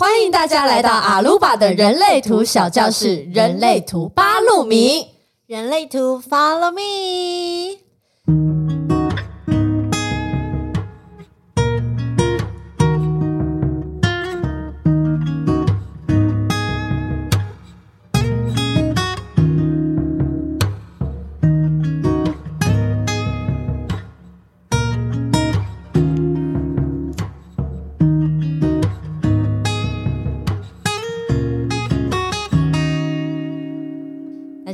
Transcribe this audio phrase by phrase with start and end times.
[0.00, 5.08] 欢迎大家来到阿鲁巴的人类图小教室，人类图八路米，
[5.48, 8.57] 人类图 Follow Me。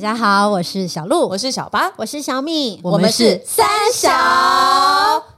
[0.04, 4.10] 家好，我是小鹿，我是小八，我是小米，我们是三小。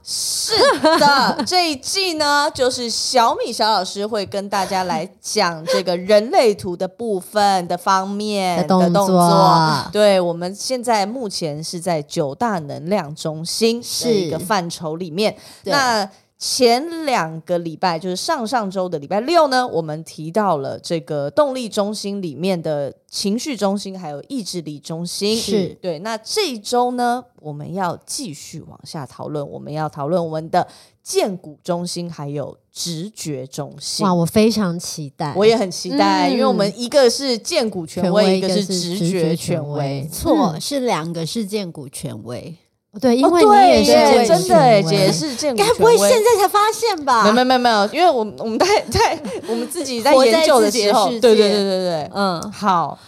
[0.02, 0.54] 是
[0.98, 9.06] 的，这一季呢，就是小米小老师会跟大家来讲这个人类图的部分的方面的动作。
[9.06, 15.36] 动作对，我们现在目前是在九大能量中心是一个范畴里面。
[15.62, 25.34] 那前两个礼拜，就是上上周的礼拜六呢，我们提到了这个动力中心里面的情绪中心，还有意志力中心。
[25.34, 25.98] 是对。
[26.00, 30.68] 那这一周呢，我们要继续往下讨论，我们要讨论我们的
[31.02, 34.04] 荐骨中心，还有直觉中心。
[34.04, 42.54] 哇，我非常期待，我也很期待，嗯、因为我们一个是荐骨权威，一个是直觉权威，错、嗯，是两个是荐骨权威。
[43.00, 47.22] 对，因为你也是真的哎，姐是该不会现在才发现吧？
[47.30, 52.98] 没有没有没有，因为我们我们在在我们自己在研究的时候，对对对对对，嗯，好。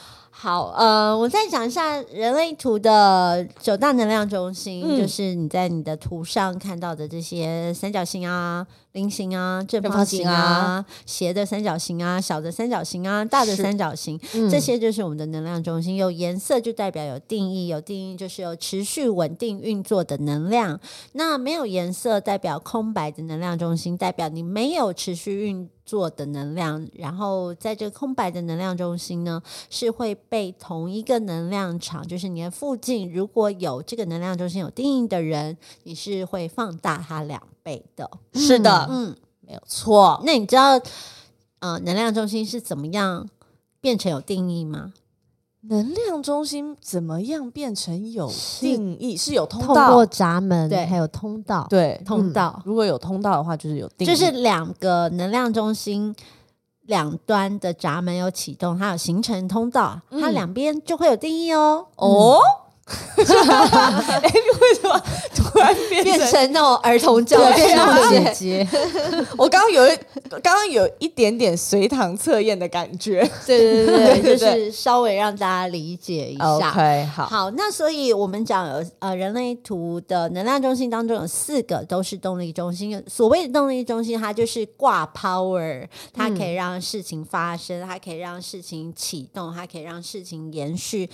[0.41, 15.97] 好，呃，我再讲一下人类图的九大能量中心，嗯、就是你在你的图上看到的这些三角形啊、菱形啊、正方形啊、形啊斜的三角形啊、小的三角形啊、大的三角形，嗯、这些就是我们的能量中心。
[15.97, 20.79] 有颜色就代表有定义，有定义就是有持续稳定运作的能量。
[21.15, 25.69] 那没有颜色代表空白的能量中心，代表你没有持续运。
[25.89, 38.11] 做的能量，然后在这个空白的能量中心呢，是会被同一个能量场，就是你的附近如果有这个能量中心有定义的人，你是会放大它两倍的。
[38.35, 40.21] 是的，嗯，没有错。
[40.27, 40.79] 那你知道，
[41.61, 43.27] 呃，能量中心是怎么样
[43.81, 44.93] 变成有定义吗？
[45.63, 48.31] 能量中心怎么样变成有
[48.61, 49.17] 定义？
[49.17, 52.55] 是，是有通道，通过闸门，对，还有通道，对，通道。
[52.59, 54.11] 嗯，如果有通道的话，就是有定义。
[54.11, 56.15] 就是两个能量中心
[56.83, 61.87] 两端的闸门有启动，它有形成通道，嗯，它两边就会有定义哦。
[61.97, 62.39] 哦。
[63.19, 65.03] 哎，为什么
[65.35, 68.69] 突然变成，变成那种儿童教育姐姐？
[69.37, 69.99] 我刚刚有一，
[70.31, 73.29] 刚刚有一点点随堂测验的感觉。
[73.47, 76.71] 对对对，对 就是稍微让大家理解一下。
[76.71, 83.03] OK，好，好，那所以我们讲有呃，人类图的能量中心当中有四个都是动力中心。
[83.07, 91.11] 所谓的动力中心，它就是挂 power，它可以让事情发生，它可以让事情启动，它可以让事情延续。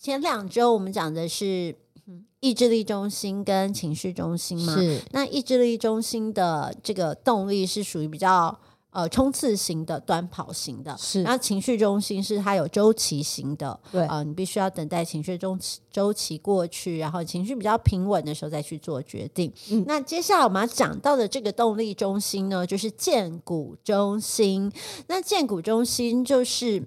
[0.00, 1.74] 前两周我们讲的是
[2.38, 8.56] 意志力中心跟情绪中心嘛，是那意志力中心的这个动力是属于比较
[8.90, 11.24] 呃冲刺型的、短跑型的，是。
[11.24, 15.58] 然后情绪中心是它有周期型的，对啊、呃，你必须要等待情绪中
[15.90, 19.52] 周期过去，然后情绪比较平稳的时候再去做决定。
[19.72, 24.72] 嗯，那接下来我们要讲到的这个动力中心呢，就是建骨中心。
[25.08, 26.84] 那建骨中心就是。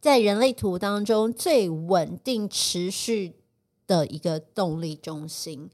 [0.00, 3.34] 在人类图当中最稳定持续
[3.86, 5.68] 的一个动力中心，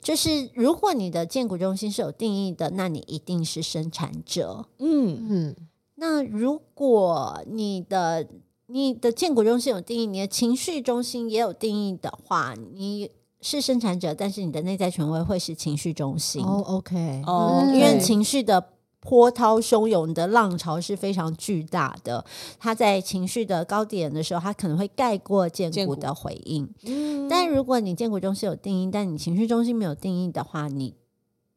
[0.00, 4.66] 就是如果你的建股中心是有定义的，那你一定是生产者。
[4.78, 5.56] 嗯嗯。
[5.96, 8.26] 那如果你的
[8.68, 13.10] 你的建股中心有定义，你的情绪中心也有定义的话，你
[13.42, 16.42] 是生产者，但是你的内在权威会是情绪中心。
[16.42, 18.77] 哦，OK，哦，因为情绪的。
[19.08, 22.22] 波涛汹涌的浪潮是非常巨大的，
[22.58, 26.68] 他在情绪的高点的时候，他可能会盖过建骨的回应。
[26.84, 30.94] 嗯，但如果你建骨中心有定义，但你情绪中心没有定义的话，你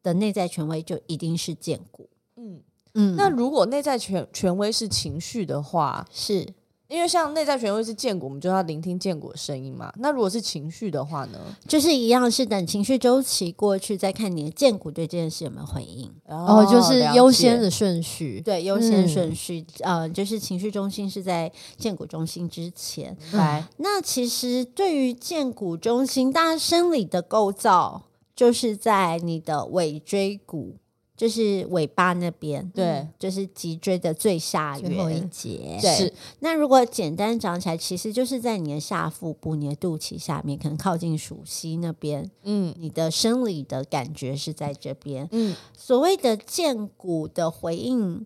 [0.01, 2.09] 的内在权威就一定是建骨。
[2.37, 2.61] 嗯
[2.93, 6.53] 嗯，那如果内在权权威是情绪的话，是。
[6.91, 9.91] 因为像内在权威是建骨，我们就要聆听建骨的声音嘛。
[9.95, 11.39] 那如果是情绪的话呢？
[11.65, 16.11] 就是一样，是等情绪周期过去，再看你的建骨对这件事有没有回应。
[16.27, 18.41] 哦，就是优先的顺序。
[18.41, 23.15] 对，优先顺序，嗯、呃，就是情绪中心是在建骨中心之前。
[23.31, 28.01] 来、嗯，那其实对于建骨中心，大家生理的构造
[28.35, 30.75] 就是在你的尾椎骨。
[31.21, 35.77] 就是尾巴那边，对，就是脊椎的最下缘，最后一节。
[35.79, 36.13] 对，是。
[36.39, 42.27] 那如果简单讲起来，其实就是在你的下腹部、你的肚脐下面，可能靠近鼠蹊那边。
[42.41, 45.29] 嗯，你的生理的感觉是在这边。
[45.31, 48.25] 嗯，所谓的剑骨的回应。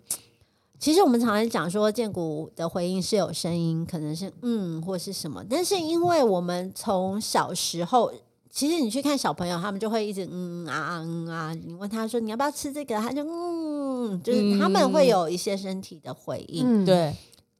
[0.80, 8.14] 其实我们常常讲说，剑骨的回应是有声音，可能是嗯或是什么，但是因为我们从小时候，
[8.56, 16.64] 其实你去看小朋友，他们就会一直嗯啊嗯啊，你问他说你要不要吃这个，他就嗯，就是他们会有一些身体的回应。
[16.66, 17.14] 嗯、对，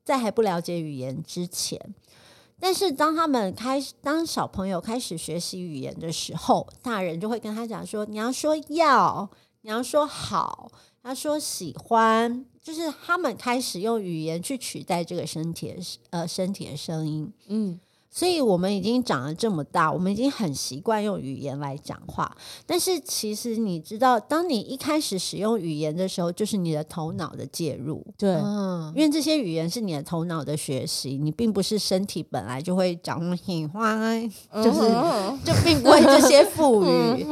[0.06, 1.78] 在还不了解语言之前。
[2.62, 9.30] 但是当他们开始，当小朋友开始学习语言的时候，大人就会跟他讲说：“你要说要，
[9.64, 10.72] 你要说好，
[11.04, 15.76] 他说喜欢。”就是他们开始用语言去取代这个身体的
[16.12, 17.78] 呃身体的声音，嗯。
[18.16, 22.34] 所以我们已经长了这么大，我们已经很习惯用语言来讲话。
[22.66, 28.02] 但是其实你知道，当你一开始使用语言的时候，就是你的头脑的介入。
[28.18, 34.32] 对，嗯，因为这些语言是你的头脑的学习，你并不是身体本来就会讲喜欢，
[34.64, 34.80] 就是
[35.44, 37.26] 就并不会这些赋语。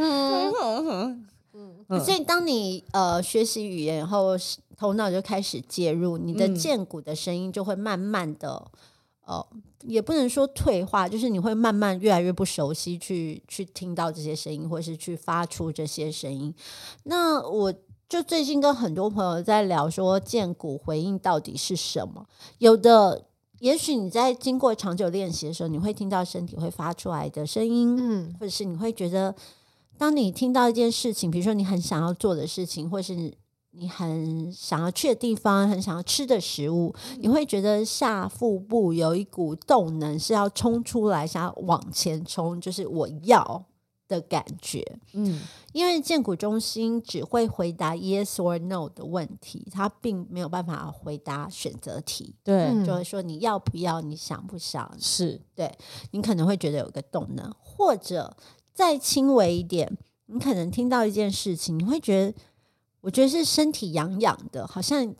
[2.03, 4.31] 所以当你呃学习语言以后，
[4.75, 8.67] 头脑就开始介入，你的剑骨的声音就会慢慢的。
[9.25, 9.47] 哦，
[9.83, 16.53] 也不能说退化，就是你会慢慢越来越不熟悉去，去去听到这些声音，或是去发出这些声音。
[17.03, 17.73] 那我
[18.09, 22.25] 就最近跟很多朋友在聊，说荐骨回应到底是什么？
[22.57, 23.25] 有的，
[23.59, 29.33] 也许你在经过长久练习的时候，你会听到身体会发出来的声音，嗯，或者是你会觉得，
[29.97, 33.33] 当你听到一件事情，比如说你很想要做的事情，或是。
[33.75, 43.65] 你很想要去的地方，很想要吃的食物，你会觉得下腹部有一股动能是要冲出来，想要往前冲，就是我要
[44.07, 44.99] 的感觉。
[45.13, 45.41] 嗯，
[45.71, 52.35] 因为建骨中心只会回答 yes or no 的问题，它并没有办法回答选择题。
[52.43, 54.87] 对，就是说你要不要，你想不想？
[54.99, 55.75] 是对，
[56.11, 58.37] 你可能会觉得有个动能，或者
[58.71, 59.97] 再轻微一点，
[60.27, 62.37] 你可能听到一件事情，你会觉得。
[63.03, 65.13] 我觉得是身体痒痒的，好像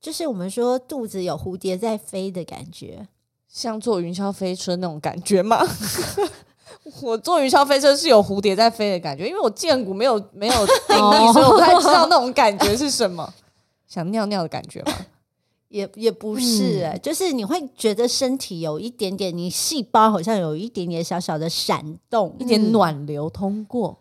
[0.00, 3.06] 就是我们说肚子有蝴蝶在飞的感觉，
[3.48, 5.64] 像坐云霄飞车那种感觉吗？
[7.00, 13.32] 我坐云霄飞车是有蝴蝶在飞的感觉，因为我荐骨没有没有定义，所以我不太知道那种感觉是什么。
[13.86, 14.92] 想尿尿的感觉吗？
[15.68, 23.98] 也也不是、欸，嗯、就是你会觉得身体有一点点，你细胞好像有一点点小小的闪动，一点暖流通过。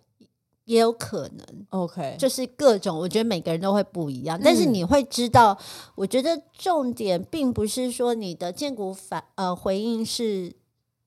[0.68, 5.58] 也有可能，OK，就是各种，我觉得每个人都会不一样，嗯、但是你会知道，
[5.96, 10.54] 我觉得重点并不是说你的荐骨反呃回应是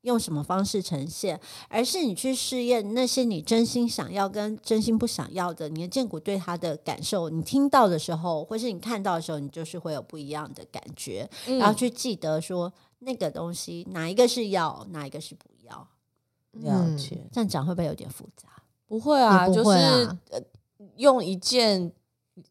[0.00, 15.86] 用什么方式呈现，而是你去试验那些你真心想要跟真心不想要的，你的荐骨对他的感受，你听到的时候，或是你看到的时候，你就是会有不一样的感觉，嗯、然后去记得说那个东西哪一个是要，哪一个是不要，
[16.52, 18.48] 了解，嗯、这样讲会不会有点复杂？
[18.90, 19.70] 不会啊，会啊就是
[20.30, 20.42] 呃，
[20.96, 21.92] 用一件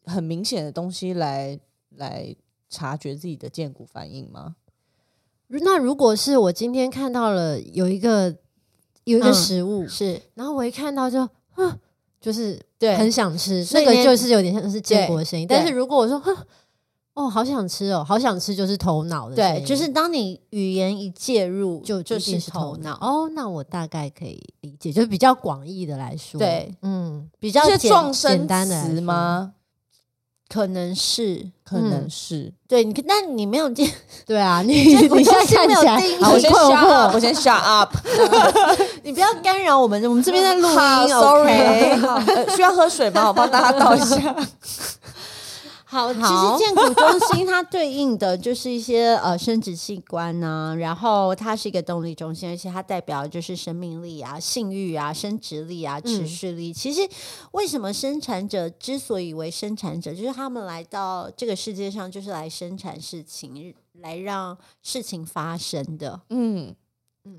[0.06, 1.60] 很明显的东西来
[1.96, 2.34] 来
[2.70, 4.56] 察觉自己的荐骨反应吗？
[5.48, 8.34] 那如果是我今天看到了有一个
[9.04, 11.20] 有一个食物、嗯、是，然后我一看到就
[11.56, 11.78] 啊，
[12.18, 15.46] 就是对，很想吃，那个就是有点像是荐骨的声音。
[15.46, 16.34] 但是如果我说哼。
[17.20, 19.36] 哦，好想吃哦，好想吃，就是头脑的。
[19.36, 22.94] 对，就是当你语言一介入，就就是头脑。
[23.00, 29.52] 哦，那我大概可以理解，就是比较广义的来说，对，嗯，比较简简单的词吗？
[30.48, 32.52] 可能是，可能是。
[32.66, 33.88] 对，你那你没有见，
[34.26, 36.02] 对啊， 你你现在看起来，
[36.32, 37.94] 我先 shut up，我先 shut up，
[39.04, 40.74] 你不要干扰我们，我们这边在录音。
[41.08, 42.20] Sorry，好，
[42.56, 43.28] 需要喝水吗？
[43.28, 44.34] 我帮大家倒一下。
[45.90, 56.70] 好，其实建骨中心它对应的就是一些呃生殖器官呢、啊，然后它是一个动力中心，而且它代表就是生命力啊、性欲啊、生殖力啊、持续力。
[56.70, 57.00] 嗯、其实
[57.50, 66.20] 为什么生产者之所以为生产者，就是他们来到这个世界上就是来生产事情，来让事情发生的。
[66.30, 66.72] 嗯，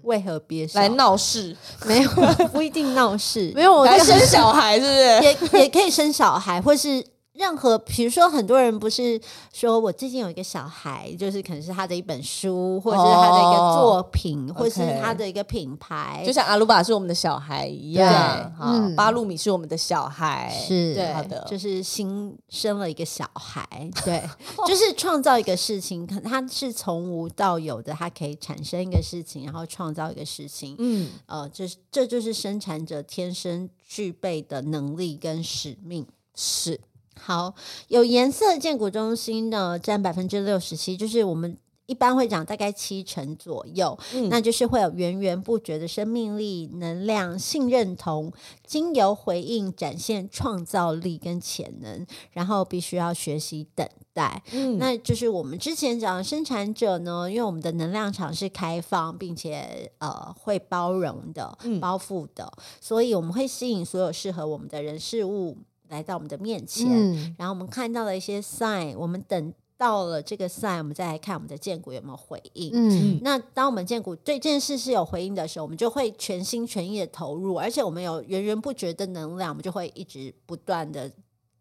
[0.02, 0.78] 为何憋笑？
[0.78, 1.56] 来闹事？
[1.88, 2.10] 没有，
[2.52, 3.50] 不一定闹事。
[3.56, 5.54] 没有，我在生小孩是不是？
[5.54, 7.02] 也也可以生小孩，或是。
[7.42, 9.20] 任何，比如说，很多人不是
[9.52, 23.68] 说我最近有一个小孩，就是可能是他的一本书，或者是他的一个作品，哦、或是他的一个品牌，就像阿鲁巴是我们的小孩一样，对嗯，巴路米是我们的小孩，是对，好的，就是新生了一个小孩，
[24.06, 24.22] 对，
[24.68, 36.06] 就是创造一个事情，可能他是从无到有的，他可以产生一个事情，然后创造一个事情，嗯，呃，这这就是生产者天生具备的能力跟使命，
[36.36, 36.80] 是。
[37.20, 37.54] 好，
[37.88, 48.32] 有颜色建股中心呢，占百分之六十七，就是我们一般会长大概七成左右，嗯、那就是会有源源不绝的生命力、能量、性认同，
[48.66, 54.42] 经由回应展现创造力跟潜能，然后必须要学习等待。
[54.54, 65.58] 嗯，那就是我们之前讲的生产者呢，因为我们的能量场是开放并且呃会包容的、包覆的，嗯、所以我们会吸引所有适合我们的人事物
[65.92, 69.54] 来到我们的面前，嗯、然后我们看到了一些 sign，我们等。
[69.82, 72.70] 到了这个赛，我们再来看我们的建股有没有回应。
[72.72, 81.12] 嗯，那当我们建股对这件事是有回应的时候，我们就会全心全意的投入，而且我们有源源不绝的能量，我们就会一直不断的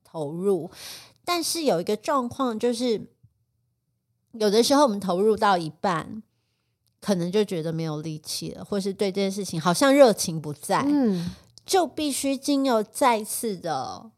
[0.04, 0.70] 投入。
[1.24, 3.00] 但是有一个状况就是，
[4.32, 6.22] 有的时候我们投入到一半，
[7.00, 11.30] 可能就觉得没有力气了，或是对这件事情好像热情不在，嗯，
[11.64, 14.10] 就必须经由再次的。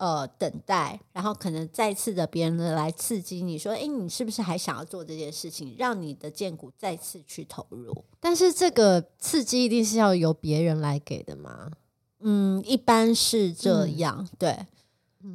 [0.00, 5.74] 呃，等待，然后可能再次的别人来刺激你说，哎，你是不是还想要做这件事情？
[5.76, 8.04] 让你的荐股再次去投入。
[8.18, 11.70] 但是这个刺激一定是要由别人来给的吗？
[12.20, 14.66] 嗯，一般是这样，嗯、对，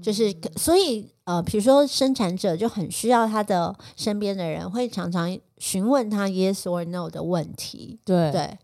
[0.02, 8.58] 就是所以呃，比如说生产者就很需要他的身边的人会常常询问他 yes or no 的问题，对对。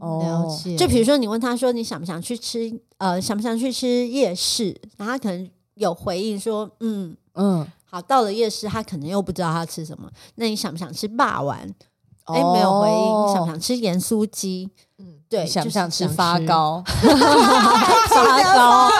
[0.00, 0.76] 哦，了解。
[0.76, 2.72] 就比如说，你问他说：“你想不想去吃？
[2.98, 10.08] 呃，想不想去吃夜市？”然后他可能有回应说：“嗯嗯，好。”到了夜市，他可能又不知道他吃什么。
[10.36, 11.56] 那你想不想吃霸王？
[12.24, 13.34] 哎、哦，没有回应。
[13.34, 14.68] 想不想吃盐酥鸡？
[14.98, 15.46] 嗯，对。
[15.46, 16.82] 想不想吃 发糕？
[18.08, 18.90] 发糕？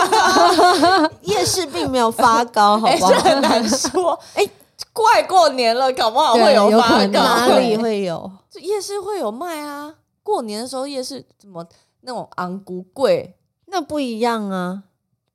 [1.23, 3.11] 夜市并没有发糕，好不好？
[3.21, 4.19] 很难说。
[4.35, 4.49] 哎，
[4.93, 7.21] 快过年了，搞不好会有发糕。
[7.23, 8.31] 哪里会有？
[8.49, 9.93] 这夜市会有卖啊。
[10.27, 11.65] 过年的时候夜市怎么
[12.01, 13.37] 那种昂古贵？
[13.67, 14.83] 那不一样啊，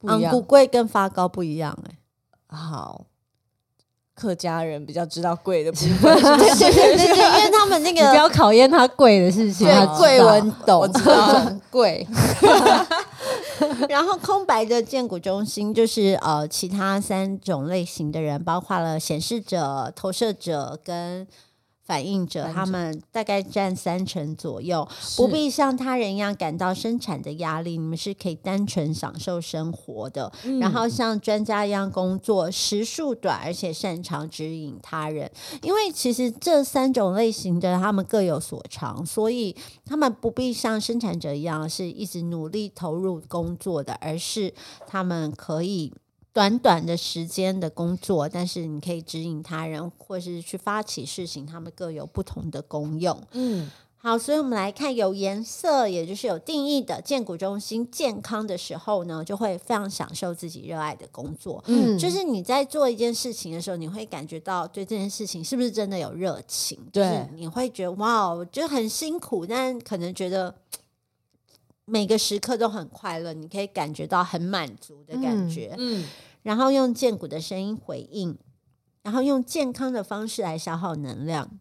[0.01, 1.97] 昂古贵跟发糕不一样哎、
[2.49, 2.57] 欸。
[2.57, 3.05] 好，
[4.13, 5.71] 客家人比较知道贵的？
[5.71, 12.05] 对对对，因为他们那个不要考验他贵的事情，对贵文懂，我知道贵。
[13.87, 21.25] 然后空白的建股中心就是呃，其他三种类型的人，包括了显示者、投射者跟。
[21.91, 30.31] 反映者，他们大概占三成左右，不必像他人一样感到生产的压力，你们是可以单纯享受生活的。
[30.45, 35.29] 嗯、然后像专家一样工作，时数短，而且擅长指引他人。
[35.63, 39.53] 因为其实这三种类型的他们各有所长，所以
[39.85, 44.53] 他们不必像生产者一样是一直努力投入工作的，而是
[44.87, 45.91] 他们可以。
[46.33, 53.21] 短短的时间的工作，但是你可以指引他人，或是去发起事情，他们各有不同的功用。
[53.33, 61.61] 嗯，好，所以我们来看有颜色，也就是有定义的荐骨中心健康的时候呢，就会非常享受自己热爱的工作。
[61.67, 66.79] 嗯，就是你在做一件事情的时候，你会感觉到对这件事情是不是真的有热情？
[66.93, 70.55] 对，就是你会觉得哇，我觉得很辛苦，但可能觉得。
[71.85, 75.75] 每个时刻都很快乐，你可以感觉到很满足的感觉。
[75.77, 76.05] 嗯，嗯，
[76.43, 78.37] 然后用健骨的声音回应，
[79.03, 81.59] 然后用健康的方式来消耗能量。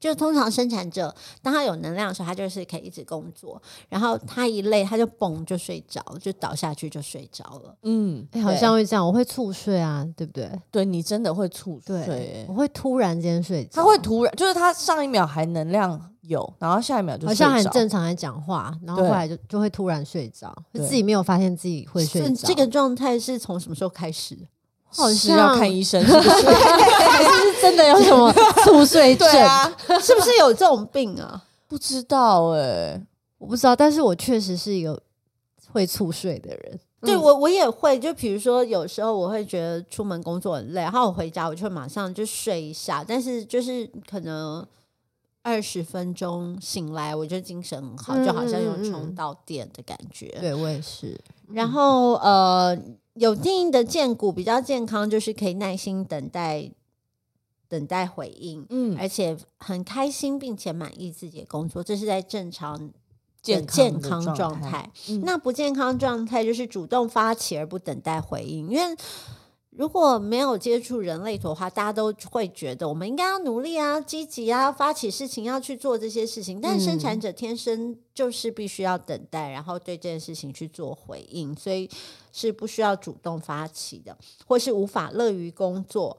[0.00, 3.62] 就通常生产者，当他有能量的时候，他就是可以一直工作。
[3.88, 7.74] 然后他一累，他就嘣就睡着，就倒下去就睡着了。
[7.84, 10.50] 嗯，欸、好像会这样，我会猝睡啊，对不对？
[10.70, 13.70] 对，你真的会猝睡，对，我会突然间睡着。
[13.76, 22.46] 他会突然，就是他上一秒还能量有，然后下一秒就，好像很正常在讲话，然后后来就就会突然睡着，就自己没有发现自己会睡着。
[22.46, 24.36] 这个状态是从什么时候开始？
[24.96, 28.32] 好像是要看医生是不是， 还是真的有什么
[28.64, 29.28] 猝睡症？
[29.42, 29.68] 啊、
[30.00, 31.42] 是不是有这种病啊？
[31.66, 33.02] 不知道哎、欸，
[33.38, 33.74] 我不知道。
[33.74, 35.02] 但是我确实是一个
[35.72, 36.78] 会猝睡的人。
[37.00, 37.98] 对我，我也会。
[37.98, 43.04] 就比如说，有时候我会觉得出门工作很累，然后我回家我就会马上就睡一下。
[43.04, 44.64] 但是就是可能
[45.44, 50.36] 二十分钟醒来，我就精神很好，就好像有充到电的感觉。
[50.40, 51.20] 对我也是。
[51.52, 52.76] 然后呃。
[53.14, 56.68] 有定义的荐骨比较健康，就是可以耐心等待，
[57.68, 62.90] 等待回应，嗯，而且很开心并且满意自己的工作，这是在正常
[63.40, 64.90] 健健康状态。
[65.08, 68.96] 嗯、那不健康状态就是主动发起而不等待回应，因为。
[69.76, 76.60] 如果没有接触人类图的话，大家都会觉得我们应该要努力啊、积极啊、发起事情要去做这些事情。
[76.60, 81.90] 但生产者天生就是必须要等待，然后对这件事情去做回应，所以
[82.32, 84.16] 是不需要主动发起的，
[84.46, 86.16] 或是无法乐于工作，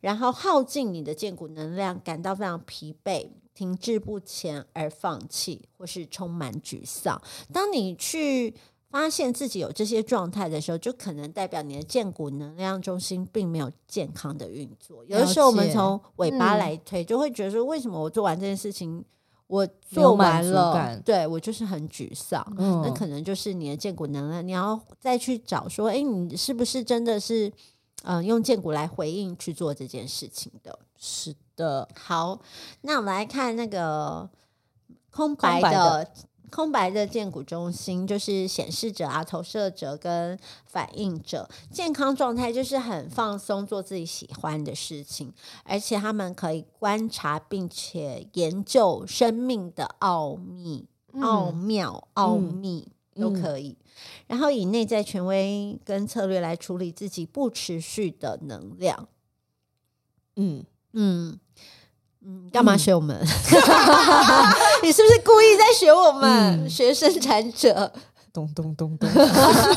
[0.00, 7.22] 然后耗尽你的建骨能量，感到非常疲惫、停滞不前而放弃，或是充满沮丧。
[7.52, 8.52] 当你去。
[8.96, 15.04] 发现自己有这些状态的时候，就可能代表你的荐骨能量中心并没有健康的运作。
[15.04, 19.04] 有的时候我们从尾巴来推，就会觉得说，为什么我做完这件事情，
[19.48, 22.42] 我做完了，对我就是很沮丧。
[22.56, 27.52] 嗯，那可能就是你的荐骨能量，你要再去找说，哎，你是不是真的是，
[28.04, 30.78] 嗯，用荐骨来回应去做这件事情的？
[30.96, 31.86] 是的。
[31.94, 32.40] 好，
[32.80, 34.30] 那我们来看那个
[35.10, 36.10] 空白的。
[36.50, 45.32] 空白的建骨中心就是显示者啊、投射者跟反应者，健康状态就是很放松，做自己喜欢的事情，
[45.64, 53.76] 而且他们可以观察并且研究生命的奥秘、嗯、奥妙、奥秘、嗯、都可以。
[54.26, 59.08] 然后以内在权威跟策略来处理自己不持续的能量。
[60.36, 61.38] 嗯嗯。
[61.38, 61.40] 嗯，
[62.52, 63.16] 干嘛学我们？
[63.16, 63.26] 嗯、
[64.82, 66.64] 你是不是故意在学我们？
[66.64, 67.92] 嗯、学生产者，
[68.32, 69.08] 咚咚咚咚。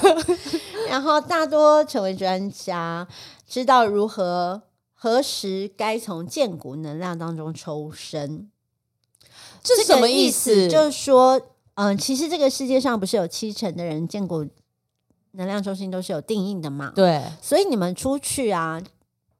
[0.89, 3.07] 然后大多成为专家，
[3.47, 4.63] 知道如何
[4.93, 8.49] 何时该从建骨能量当中抽身。
[9.61, 10.67] 这是什么意思？
[10.67, 11.39] 就是说，
[11.75, 14.47] 嗯，其实这个世界上不是有七成的人建骨
[15.33, 16.91] 能量中心都是有定义的嘛？
[16.95, 18.81] 对，所以你们出去啊。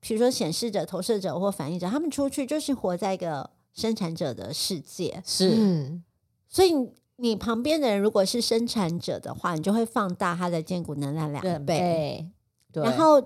[0.01, 5.21] 比如说显示者、投射者或反应者，他们出去就是活在一个生产者的世界。
[5.25, 6.03] 是，嗯、
[6.47, 6.73] 所以
[7.17, 12.25] 你旁边的人如果是生产者的话，你就会放大他的荐骨能量两倍。
[12.71, 13.21] 对，然后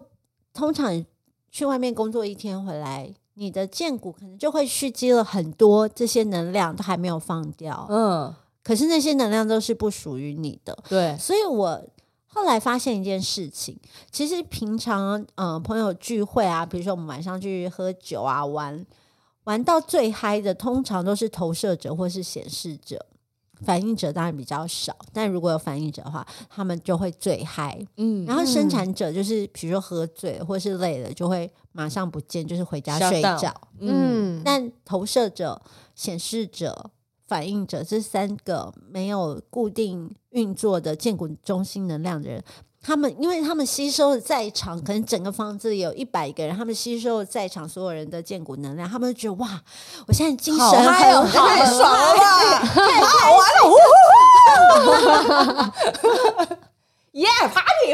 [0.54, 1.06] 通常
[1.52, 7.86] 去外面工作一天回来，你的荐骨可能就会蓄积了很多这些能量，都还没有放掉。
[7.90, 10.78] 嗯，可是那些能量都是不属于你的。
[10.90, 11.86] 对，所以我。
[12.34, 13.78] 后来发现一件事情，
[14.12, 18.84] 其实平常嗯、呃、朋友聚会啊，比如说我们晚上去喝酒啊，玩
[19.44, 23.06] 玩到最嗨的，通常都是投射者或是显示者，
[23.62, 24.96] 反应者当然比较少。
[25.14, 27.80] 但如果有反应者的话，他们就会最嗨。
[27.98, 33.54] 嗯，然后生产者就是比如说喝醉或是累了，就会马上不见，就是回家睡觉。
[33.80, 35.62] 嗯，但投射者、
[35.94, 36.90] 显示者。
[37.28, 42.44] 反应者，这三个没有固定运作的荐骨中心能量的人，
[42.82, 49.62] 他们因为他们吸收的在场，可能整个房子有一百个人，他们吸收的在场所有人的荐骨能量，他们就觉得哇，
[50.08, 53.64] 我现在精神很好，太爽了，太好玩了，
[57.14, 57.94] 耶、 yeah,，Party！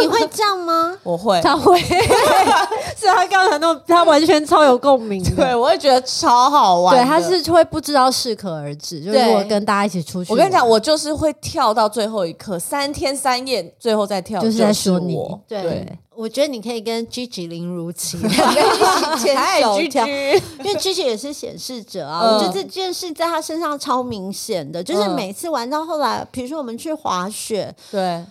[0.00, 0.98] 你会这样吗？
[1.04, 1.80] 我会，他会，
[3.02, 6.96] 是他刚才那他完全超有共鸣， 对我会觉得超好玩。
[6.96, 10.32] 对，他是会不知道适可而止，就是如果跟大家一起出去。
[10.32, 15.16] 我跟你讲，我就是会跳到最后一刻，三天三夜，最后再跳，就是在说你。
[15.48, 22.20] 对，对我觉得你可以跟 Gigi 林如琪两个一起牵手跳， 因为 Gigi 也是显示者啊。
[22.22, 28.24] 嗯、我觉得这件事在他身上超明显的，就是每次玩到后来，比如说我们去滑雪，对。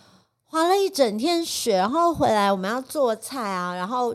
[0.46, 4.14] 滑了一整天雪，然后回来我们要做菜啊，然后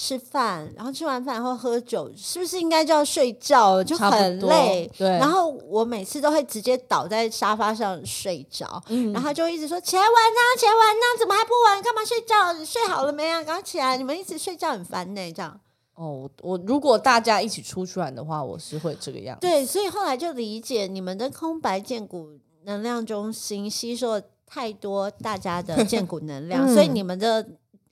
[0.00, 3.84] 吃饭，然后吃完饭然后喝酒，是不是应该就要睡觉了？
[3.84, 4.88] 就很累。
[4.96, 5.08] 对。
[5.18, 11.82] 然后我每次都会直接倒在沙发上睡着，嗯、然后就一直说起来玩呐，起来玩呐，怎么还不玩？
[11.82, 12.64] 干嘛睡觉？
[12.64, 13.42] 睡好了没啊？
[13.42, 13.96] 赶快起来！
[13.96, 15.60] 你们一直睡觉很烦呢，这样。
[15.96, 19.40] 哦，我如果大家一起出去玩的话，我是会这个样子。
[19.40, 24.22] 对，所以后来就理解你们的空白建骨能量中心吸收。
[24.50, 27.46] 太多大家的 建骨能量，嗯、所以你们的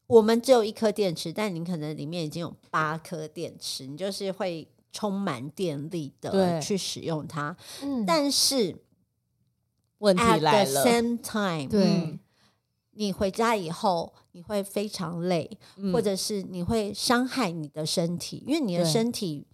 [0.06, 7.56] 我们只有一颗电池，但你可能里面已经有八颗电池，你就是会充满电力的去使用它。
[7.82, 8.76] 嗯、但是
[9.98, 12.18] 问题来了 at the same time，对、嗯，
[12.92, 19.46] 你回家以后你会非常累，嗯、或者是你会伤害你的身体，因为你的身体。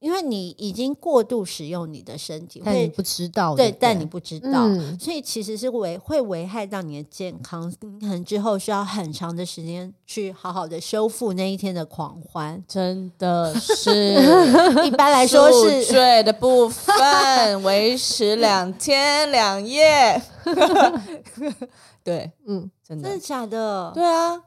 [0.00, 7.68] 因为你已经过度使用你的身体，但你不知道，对，但你不知道，所以其实是危会危害到你的健康。
[7.80, 14.14] 你可能之后需要很长的时间去好好的修复那一天的狂欢，真的是。
[14.86, 20.22] 一般来说是睡的部分维持两天两夜。
[22.04, 23.90] 对，嗯，真的，真的假的？
[23.92, 24.40] 对啊，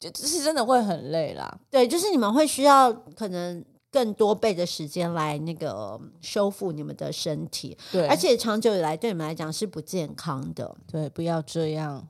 [0.00, 1.58] 就是真的会很累啦。
[1.70, 3.64] 对，就是你们会需要可能。
[3.90, 12.06] 更多倍的时间来那个修复你们的身体，对，而且长久以来对你们来讲是不健康的，对，不要这样。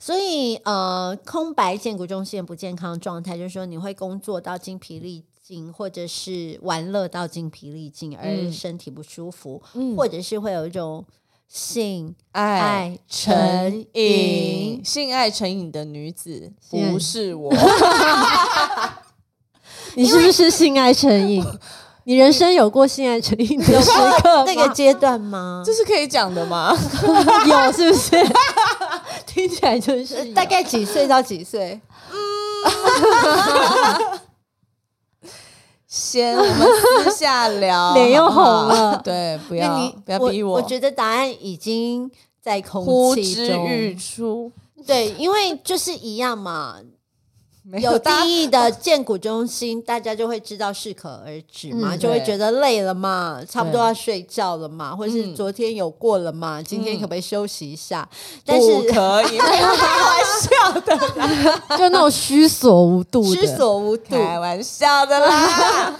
[0.00, 11.04] 所以呃，空白建骨中心不健康状态，就是说你会工作到精疲力尽，或者是玩乐到精疲力尽而身体不舒服，嗯、或者是会有一种
[11.48, 17.52] 性爱成瘾，性爱成瘾的女子不是我。
[19.98, 21.44] 你是不是性爱成瘾？
[22.04, 23.90] 你人生有过性爱成瘾的时
[24.22, 25.60] 刻那个阶段吗？
[25.66, 26.72] 这是可以讲的吗？
[27.44, 28.16] 有，是不是？
[29.26, 31.80] 听起来就是大概几岁到几岁？
[32.12, 32.16] 嗯，
[35.88, 36.54] 先我们
[37.04, 39.00] 私下聊，脸又红了。
[39.02, 40.54] 对，不要你不要逼我。
[40.54, 42.08] 我觉得答案已经
[42.40, 42.84] 在空
[43.16, 44.52] 气中呼之欲出。
[44.86, 46.76] 对，因为就是一样嘛。
[47.82, 58.08] 有定义的荐骨中心，大家就会知道适可而止嘛，嗯、就会觉得累了嘛，差不多要睡觉了嘛，或者是昨天有过了嘛，嗯、今天可不可以休息一下？
[58.10, 65.98] 嗯、但是不可以， 开玩笑的啦， 就那种虚所无度，虚所无度，开玩笑的啦。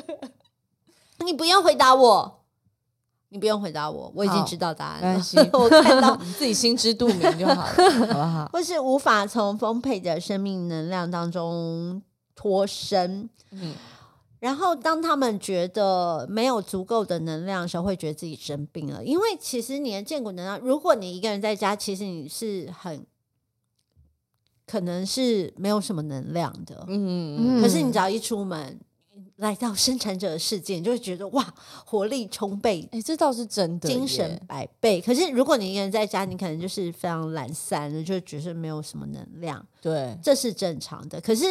[1.24, 2.39] 你不用回答我。
[3.32, 5.24] 你不用回答我，我已经知道答案了。
[5.54, 8.50] 我看到 你自己心知肚明就好了， 好不好？
[8.52, 12.02] 或是无法从丰沛的生命能量当中
[12.34, 13.30] 脱身。
[13.52, 13.74] 嗯，
[14.40, 19.04] 然后当他们觉得没有足够的能量的时候，会觉得自己生病了。
[19.04, 23.06] 因为其实你的建骨能量，如果你一个人在家，其实你是很
[24.66, 26.84] 可能是没有什么能量的。
[26.88, 28.80] 嗯，可是你只要一出门。
[29.40, 31.42] 来到生产者的世界，你就会觉得哇，
[31.86, 35.00] 活力充沛，哎，这倒是真的，精神百倍。
[35.00, 39.64] 可是如果你一个人在家，你可能就是非常懒散的，就觉得没有什么能量。
[39.80, 41.18] 对，这是正常的。
[41.20, 41.46] 可是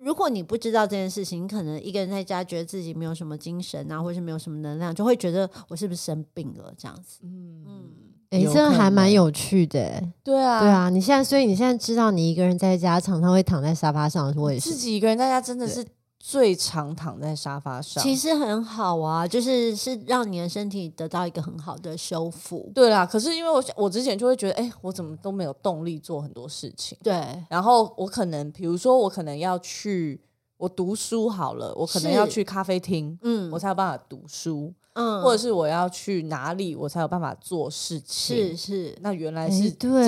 [0.00, 7.20] 如果你不知道这件事情，你可能一个人在家，觉得自己没有什么精神啊，或者是没有什么能量，就会觉得我是不是生病了这样子。
[7.22, 7.82] 嗯嗯，
[8.30, 10.02] 哎，这还蛮有趣的。
[10.24, 15.86] 对啊，对啊，你现在所以你现在知道，你一个人在家常常会躺在沙发上，我也是自己一个人在家，真的是。
[16.24, 22.70] 最常躺在沙发上，其实很好啊，就是是让你的身体得到一个很好的修复。
[22.72, 26.96] 对啦，可是因为我我之前就会觉得，哎、欸，我怎么都没有动力做很多事情。
[27.02, 30.20] 对，然后我可能，比如说我可能要去，
[30.58, 34.72] 我读书好了，我可能要去咖啡厅，嗯，我才有办法读书。
[34.94, 38.54] 嗯，或者是我要去哪里，我才有办法做事情。
[38.54, 40.04] 是是，那原来是这个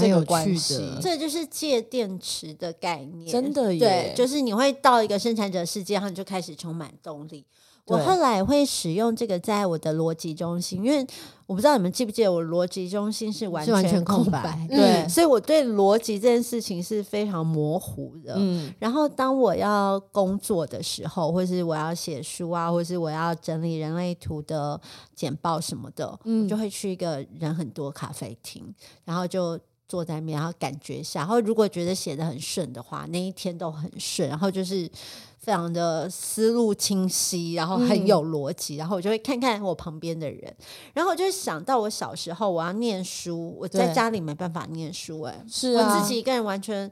[0.00, 0.98] 这个关系。
[1.00, 3.78] 这就是借电池的概念，真的耶。
[3.78, 7.46] 对，就是你会到一个生产者世界，然后你就开始充满动力。
[7.86, 11.06] 我后来会使用这个在我的逻辑中心，因为
[11.46, 18.34] 我不知道你们记不记得，我逻辑中心是完全空白，对，所以我对逻辑这件事情是非常模糊的。
[18.36, 24.80] 嗯，然后当我要工作的时候，或是我要写书啊，或是我要整理人类图的
[25.14, 29.56] 简报什么的，嗯，我就会去一个人很多咖啡厅，然后就
[29.88, 34.90] 坐在面，然后感觉一下，然后如果觉得写得很顺的话，那一天都很顺，然后就是。
[35.38, 40.52] 非常的思路清晰，然后很有逻辑，嗯、然后我就会看看我旁边的人，
[40.92, 46.90] 然后我就想到我小时候我要念书，我在家里没办法念书、欸，哎，是啊，我自己一个人完全，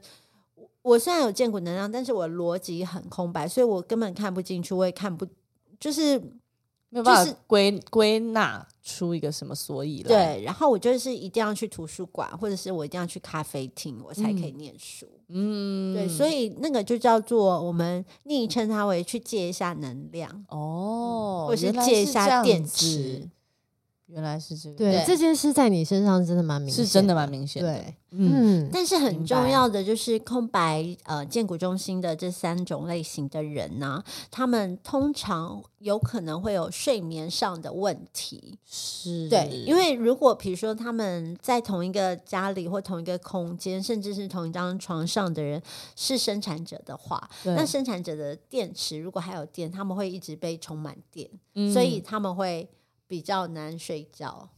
[0.83, 5.27] 我虽然有见骨能量，但是我逻辑很空白，所以我根本看不进去，我也看不，
[5.77, 6.17] 就是
[6.87, 10.07] 没有办法归归纳出一个什么所以来。
[10.37, 15.05] 对，然后我就是一定要去图书馆，或者是我一定要去咖啡厅，我才可以念书。
[15.07, 23.27] 嗯嗯，对，所以那个就叫做我们昵称它为去借一下能量哦，或是借一下电池。
[24.07, 28.69] 原来是这个，对，这件事在你身上真的蛮明显，是真的蛮明显，对，嗯。
[28.71, 39.27] 但是很重要的就是空白呃建骨中心的这三种类型的人呢，他们通常有可能会有睡眠上的问题，是。
[39.27, 45.59] 对，因为如果比如说他们在同一个家里或同一个空间，甚至是同一张床上的人
[45.95, 51.27] 是生产者的话，那生产者的电池如果还有电，他们会一直被充满电，
[51.73, 52.69] 所以他们会。
[53.07, 54.49] 比较难睡觉，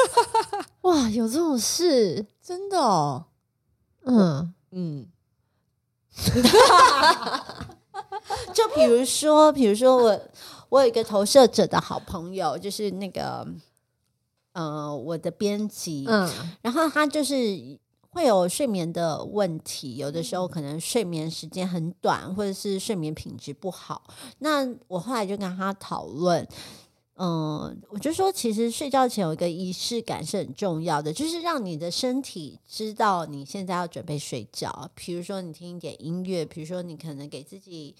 [0.82, 3.26] 哇，有这种事，真的哦，
[4.04, 4.52] 嗯。
[4.72, 5.06] 嗯，
[8.52, 10.20] 就比如说，比如说我，
[10.68, 13.46] 我有一个投射者的好朋友，就是那个，
[14.52, 17.34] 呃，我的编辑，嗯，然后他就是
[18.10, 24.02] 会有睡眠的问题，有的时候可能睡眠时间很短，或者是睡眠品质不好。
[24.40, 26.46] 那我后来就跟他讨论。
[27.18, 34.90] 嗯，我就说，其实睡觉前有一个仪式感是很重要的，就是让你的身体知道你现在要准备睡觉。
[34.94, 37.94] 比如说，你听一点音乐，比如说你可能给自己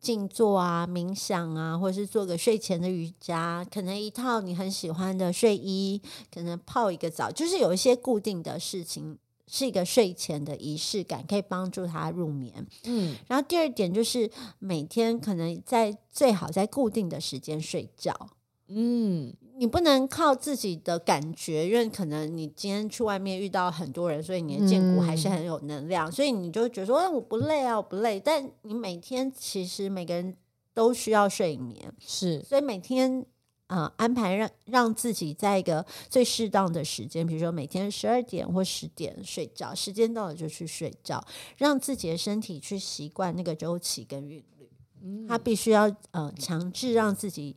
[0.00, 6.00] 静坐啊、冥想啊，或者是做个睡前的瑜伽，可能一套你很喜欢的睡衣，
[6.32, 12.66] 可能泡一个澡，就是有一些固定的事情，是一个睡前的仪式感，可以帮助他入眠。
[12.84, 18.30] 嗯，然后第二点就是每天可能在最好在固定的时间睡觉。
[18.68, 28.18] 嗯，你不能靠自己的感觉，因为可能你今天去外面遇到很多人，所以你的荐骨还是很有能量，嗯、所以你就觉得说，哎，我不累啊，我不累。
[28.18, 30.34] 但你每天其实每个人
[30.72, 33.26] 都需要睡眠，是，所以每天
[33.66, 41.22] 呃安排让让自己在一个最适当的时间，比如说每天十二点或十点睡觉，时间到了就去睡觉，
[41.58, 44.70] 让自己的身体去习惯那个周期跟韵律。
[45.02, 47.54] 嗯，他必须要呃强制让自己。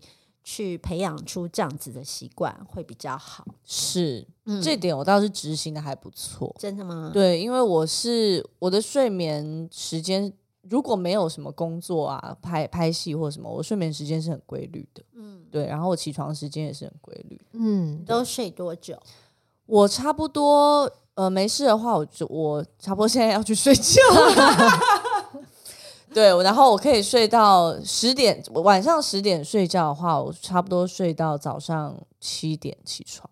[0.50, 6.56] 去培养出这样子的习惯会比较好，是，嗯、这点我倒是执行的还不错。
[6.58, 7.12] 真的吗？
[7.14, 10.32] 对，因为我是我的睡眠时间
[10.70, 15.04] 如果没有什么工作啊、拍拍戏或什么，我睡眠时间是很规律的。
[15.16, 17.38] 嗯，对，然后我起床时间也是很规律。
[17.52, 18.98] 嗯，都睡多久？
[19.66, 24.00] 我差不多呃没事的话，我就我差不多现在要去睡觉。
[26.14, 33.30] 对，然后我可以睡到十点，晚上十点睡觉的话，我差不多睡到早上七点起床，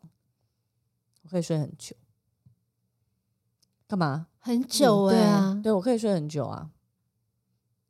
[1.23, 1.95] 我可以睡很久。
[3.87, 4.27] 干嘛？
[4.39, 5.21] 很久哎、欸嗯？
[5.21, 6.69] 对啊，对，我可以睡很久啊，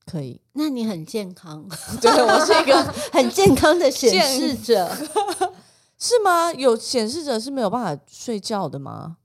[0.06, 0.42] 可以。
[0.54, 1.68] 那你很健康，
[2.00, 4.90] 对，我是一个 很健康的显示者，
[6.00, 6.54] 是吗？
[6.54, 9.18] 有显示者是没有办法睡觉的吗？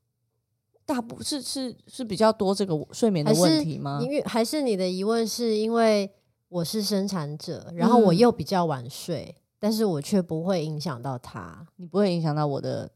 [0.93, 4.01] 大不是是是比较多这个睡眠的问题吗？
[4.03, 6.11] 因为还是你的疑问是因为
[6.49, 12.91] 我是生产者，然后我又比较晚睡，嗯、但是我却不会影响到他，你不会影响到我的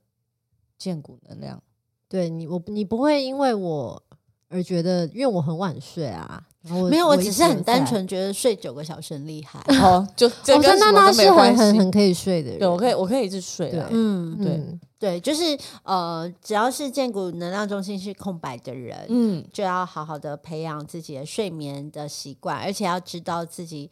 [0.77, 1.63] 健骨能量，
[2.09, 4.03] 对你我你不会因为我
[4.49, 6.43] 而觉得，因为我很晚睡啊。
[6.91, 9.61] 没有，我只是很单纯觉得睡九个小时很厉害。
[9.85, 10.27] 哦，就
[10.57, 12.59] 我跟娜娜是很很很可以睡的人。
[12.59, 13.85] 对，我可以，我可以一直睡对。
[13.91, 15.43] 嗯，对对，就是
[15.83, 23.91] 呃，只要是建骨能量中心是空白的人，嗯，就要好好的培养自己的睡眠的习惯，而且要知道自己。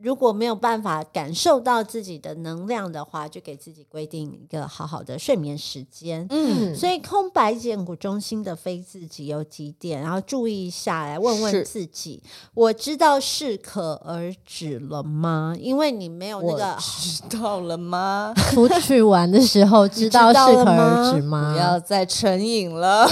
[0.00, 6.24] 如果没有办法感受到自己的能量的话，就给自己规定一个好好的睡眠时间。
[6.30, 12.22] 嗯，所以空白减骨中心的非自己有几点，然后注意一下来问问自己：
[12.54, 15.56] 我知道适可而止了吗？
[15.58, 18.32] 因为你没有那个知道了吗？
[18.54, 21.52] 出去玩的时候知道适可而止吗？
[21.52, 23.04] 不要再成瘾了，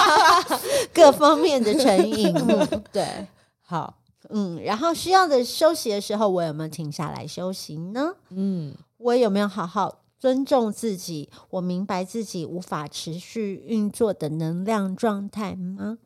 [0.92, 2.34] 各方面的成瘾。
[2.92, 3.26] 对，
[3.64, 3.94] 好。
[4.32, 8.14] 嗯，然后需要的休息的时候，我有没有停下来休息呢？
[8.30, 11.28] 嗯，我有没有好好尊重自己？
[11.50, 15.98] 我明白自己无法持续运作的能量状态吗？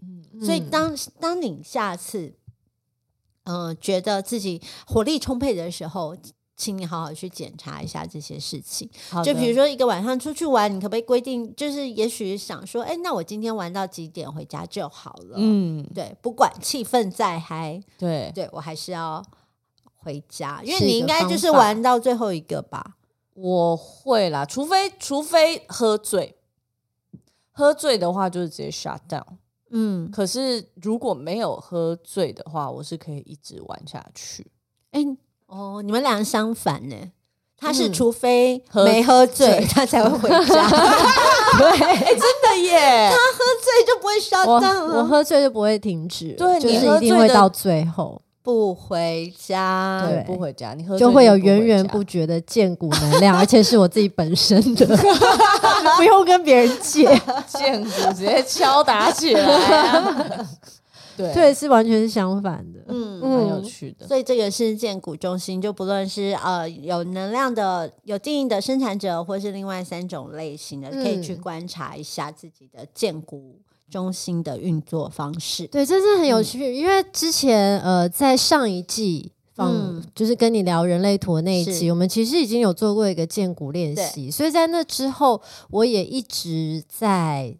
[0.00, 2.34] 嗯，所以当当你下次，
[3.44, 6.16] 嗯、呃，觉得自己火力充沛的时候。
[6.60, 8.86] 请你好好去检查一下这些事情。
[9.24, 15.36] 就比如说一个晚上出去玩，你可不可以规定，就是也许想说，哎，那我今天玩到几点回家就好了。
[15.38, 19.24] 嗯，对，不管气氛再嗨，对，对我还是要
[19.96, 22.98] 回家，因为你应该就是玩到最后一个吧。
[23.32, 26.36] 我会啦，除非除非喝醉，
[27.52, 29.24] 喝醉的话就是直接 shut down。
[29.70, 34.50] 嗯，可是如果没有喝醉的话，我是可以一直玩下去。
[34.90, 35.00] 哎。
[35.50, 36.96] 哦，你们俩相反呢？
[37.62, 40.66] 他是除非没喝醉，他才会回家。
[41.58, 43.10] 对，欸，真的耶！
[43.10, 46.28] 他喝醉就不会烧到我，我喝醉就不会停止。
[46.38, 50.06] 对，就是一定会到最后不回家。
[50.08, 54.86] 对，不回家，你喝醉就会有源源不绝的荐骨能量， 而且是我自己本身的，
[55.98, 57.04] 不用跟别人借，
[57.46, 60.46] 荐骨直接敲打起来啊。
[61.20, 64.06] 对，对，是完全是相反的，嗯，很有趣的。
[64.06, 75.66] 所以这个是荐骨中心，就不论是呃有能量的、有经营的生产者，或是另外三种类型的，嗯、可以去观察一下自己的荐骨中心的运作方式。
[75.66, 87.56] 对，这是很有趣，嗯、因为之前呃在上一季放、嗯、就是跟你聊人类图的那一集，我们其实已经有做过一个荐骨练习，所以在那之后，我也一直在。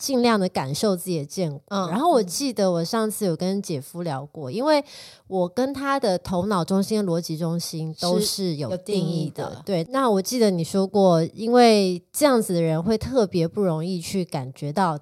[0.00, 4.82] 尽量的感受自己的荐骨，嗯，然后我记得我上次有跟姐夫聊过，因为
[5.26, 9.44] 我跟他的头脑中心、逻辑中心都是有定义的。
[9.44, 14.98] 义的对，那我记得你说过，因为这样子的人会特别不容易去感觉到，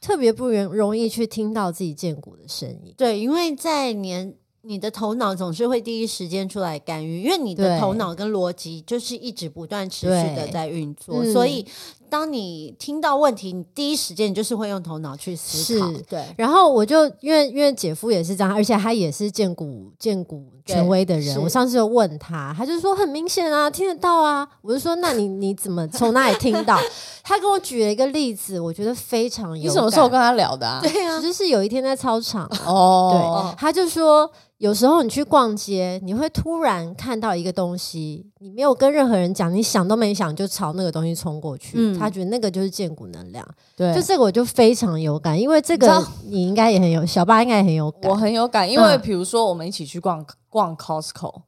[0.00, 2.94] 特别不容容易去听到自己见骨的声音。
[2.96, 4.32] 对，因为在年。
[4.66, 11.64] 你的头脑总是会第一时间出来干预，因为你的头脑跟逻辑就是一直不断持续的在运作，所以
[12.10, 15.92] 当你听到问题，你第一时间就是会用头脑去思考。
[16.08, 24.46] 对，然后我就因为因为姐夫也是这样，而且他也是见骨见骨权威的人，我上次就问他，他就说很明显啊，听得到啊。
[24.62, 26.78] 我就说那你你怎么从哪里听到？
[27.22, 29.64] 他跟我举了一个例子，我觉得非常有。
[29.64, 30.80] 你什么时候跟他聊的啊？
[30.80, 34.28] 对啊，就是有一天在操场哦，对，他就说。
[34.58, 41.74] 有时候你去逛街，你会突然看到一个东西，你没有跟任何人讲，你想都没想就朝那个东西冲过去。
[41.76, 43.46] 嗯，他觉得那个就是荐骨能量。
[43.76, 48.10] 对，就这个我就非常有感，因为这个你应该也很有，小八应该也很有感。
[48.10, 51.42] 我很有感，因为比如说我们一起去逛逛 Costco，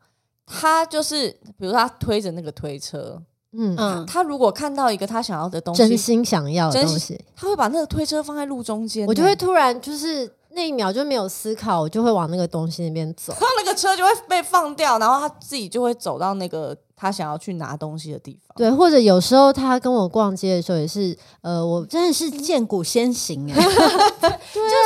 [0.46, 3.22] 他就是比如说他推着那个推车。
[3.52, 18.54] 嗯嗯，他如果看到一个他想要的东西，真心想要的东西，他会把那个推车放在路中间，我就会突然就是那一秒就没有思考，我就会往那个东西那边走，然后那个车就会被放掉，然后他自己就会走到那个他想要去拿东西的地方。
[18.56, 24.32] 对，或者有时候他跟我逛街的时候也是，呃，我真的是见古先行哎， 对啊，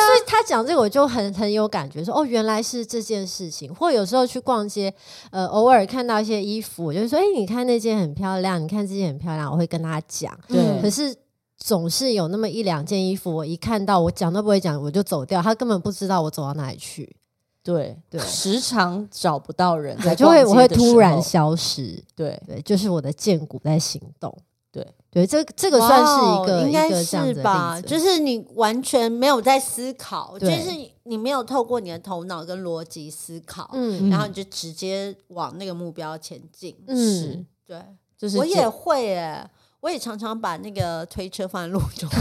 [0.06, 3.72] 所 以他讲这个我就很很有感觉，说哦，原来是这件事情。
[3.74, 4.92] 或有时候去逛街，
[5.30, 10.36] 呃，偶尔看到一些衣服，我就说，哎，你看那件很漂亮，你看这件很漂亮，我会跟他讲。
[10.48, 11.14] 对，可是
[11.62, 17.16] 总是有那么一两件衣服，我一看到我讲都不会讲，我就走掉，他根本不知道我走到哪里去。
[17.62, 22.02] 对对，时常找不到人，就会我会突然消失。
[22.16, 24.36] 对对，就是我的剑骨在行动。
[24.72, 27.80] 对对，这这个算是一个应该是吧？
[27.80, 30.70] 就是你完全没有在思考，就是
[31.04, 36.74] 你没有透过你的头脑跟逻辑思考，嗯，然后你就直接往那个目标前进。
[36.88, 37.80] 嗯，对，
[38.18, 39.48] 就是我也会诶。
[39.82, 42.08] 我也常常把那个推车放在路中，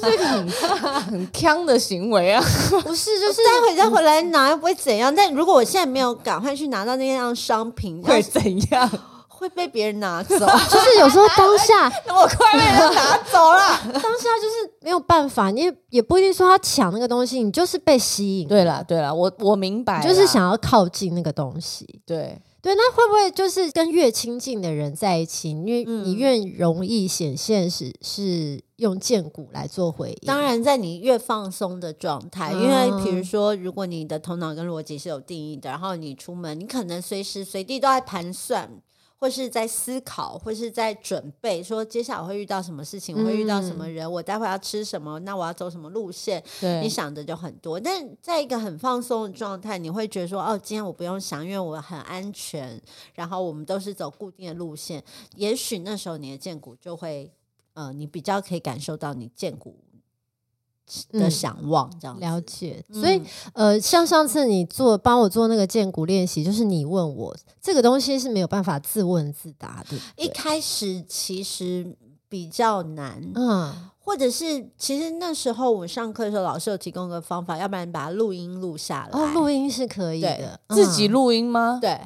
[0.00, 0.48] 这个很
[1.02, 2.42] 很锵的行为啊！
[2.82, 5.14] 不是，就是待会再回来拿又不会怎样。
[5.14, 8.90] 但如果我现在没有赶快去拿到那样商品，会怎样？
[9.26, 10.38] 会被别人拿走。
[10.70, 18.48] 就是有时候当下我快被人拿走了，当下就是没有办法，你也也不一定说他抢那个东西，你就是被吸引。
[18.48, 22.00] 对了，对了，我我明白，就是想要靠近那个东西。
[22.06, 22.40] 对。
[22.60, 30.26] 对，那会不会就是跟越亲近的人在一起，因为你越容易显现是是用剑骨来做回应？
[30.26, 38.82] 当然，在你越放松的状态，因为比如说，如果你的头脑跟逻辑是有定义的，然后你出门，你可能随时随地都在盘算。
[39.18, 46.42] 或是在思考，或是在准备，说接下来我会遇到什么事情，我会遇到什么人，嗯、我待会要吃什么，那我要走什么路线？
[46.82, 47.80] 你想的就很多。
[47.80, 52.80] 但在一个很放松的状态，你会觉得说，哦，今天我不用想，因为我很安全。
[53.14, 55.02] 然后我们都是走固定的路线，
[55.34, 57.32] 也许那时候你的荐骨就会，
[57.74, 59.74] 呃，你比较可以感受到你剑骨。
[61.12, 63.16] 的想望这样、嗯、了解，所以、
[63.52, 69.96] 嗯、呃，像上次你做帮我做那个荐骨练习，就是你问我这个东西是没有办法自问自答的。
[70.16, 71.96] 一开始其实
[72.28, 79.18] 比较难，嗯，或者是其实那时候我上课的时候，老师有提供个方法，要不然把录音录下来。
[79.18, 81.78] 哦，录音是可以的，自己录音吗？
[81.80, 82.00] 对，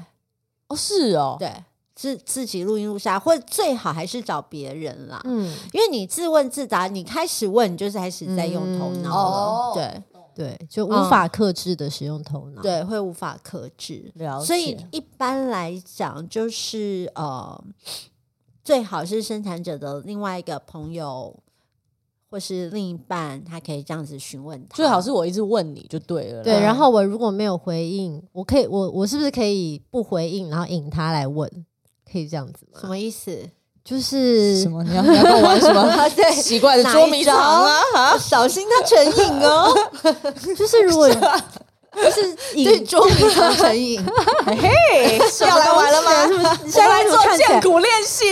[0.69, 1.53] 哦，是哦，对。
[1.95, 5.21] 自自己录音录下，或者最好还是找别人啦。
[5.25, 9.37] 嗯，因为你自问自答，你开始问，你就是开始在用头脑了。
[9.37, 10.03] 哦、对
[10.35, 14.11] 对，就无法克制的使用头脑、嗯，对，会无法克制。
[14.15, 14.47] 了解。
[14.47, 17.63] 所以一般来讲，就是呃，
[18.65, 21.37] 最好是生产者的另外一个朋友
[22.31, 24.75] 或是另一半，他可以这样子询问他。
[24.75, 26.43] 最好是我一直问你就对了。
[26.43, 31.67] 对，然后我如果没有回应，我可以，我我是不是可以不回应，然后引他来问？
[32.13, 32.81] 可以这样子吗？
[32.81, 33.39] 什么意思？
[33.85, 34.83] 就是什么？
[34.85, 36.09] 你要你要跟我玩什么？
[36.41, 38.17] 奇怪的捉迷藏啊！
[38.19, 39.75] 小心他成瘾哦！
[40.57, 44.01] 就是如果就是对捉迷藏成瘾，
[44.47, 46.27] 嘿，要来玩了吗？
[46.29, 46.71] 是不是？
[46.71, 48.25] 先来做剑骨练习。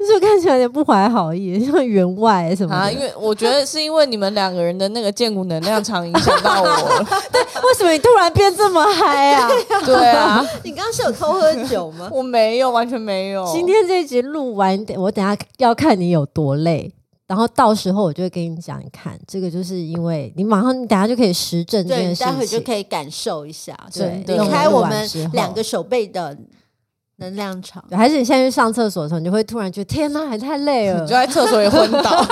[0.00, 2.80] 就是看起来有点不怀好意， 像员外什么的。
[2.80, 7.04] 啊，因为我觉得是因为你们两个人的那个荐骨能量场影响到我了。
[7.30, 9.46] 对，为什么你突然变这么嗨啊？
[9.84, 12.08] 对啊，你刚刚是有偷喝酒吗？
[12.10, 13.46] 我没有，完全没有。
[13.52, 16.90] 今天这一集录完，我等下要看你有多累，
[17.26, 23.78] 然后到时候我就会跟你讲，你看这个就是因为你马上你等下就可以实证这件事情，待会就可以感受一下。
[23.92, 26.34] 对，离开我们两个手背的。
[27.20, 32.26] 能量场，还是你现在去上厕所的时候，你就会突然觉得天哪，还太累了，你 就在厕所也昏倒，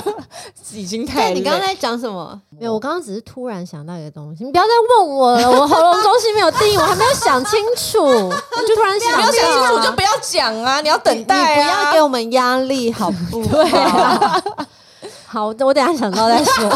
[0.74, 1.34] 已经太累。
[1.34, 2.40] 你刚刚在讲什么？
[2.50, 4.68] 没有，我刚刚只是突然想到一个东西，你不要再
[4.98, 13.42] 问我了，我喉咙中心没有定义，我还没有想清楚， 我就突然想，不要想清楚就不要讲啊，你要等待，不要给我们压力，好不？
[13.46, 14.42] 对啊，
[15.26, 16.68] 好的，我等下想到再说。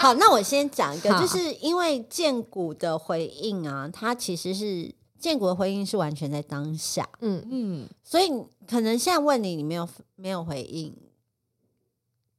[0.00, 4.92] 好，那我先讲一个，就是因为荐骨的回应啊，它其实是。
[5.26, 8.30] 荐骨的回应是完全在当下，嗯嗯，所以
[8.68, 10.94] 可能现在问你，你没有没有回应，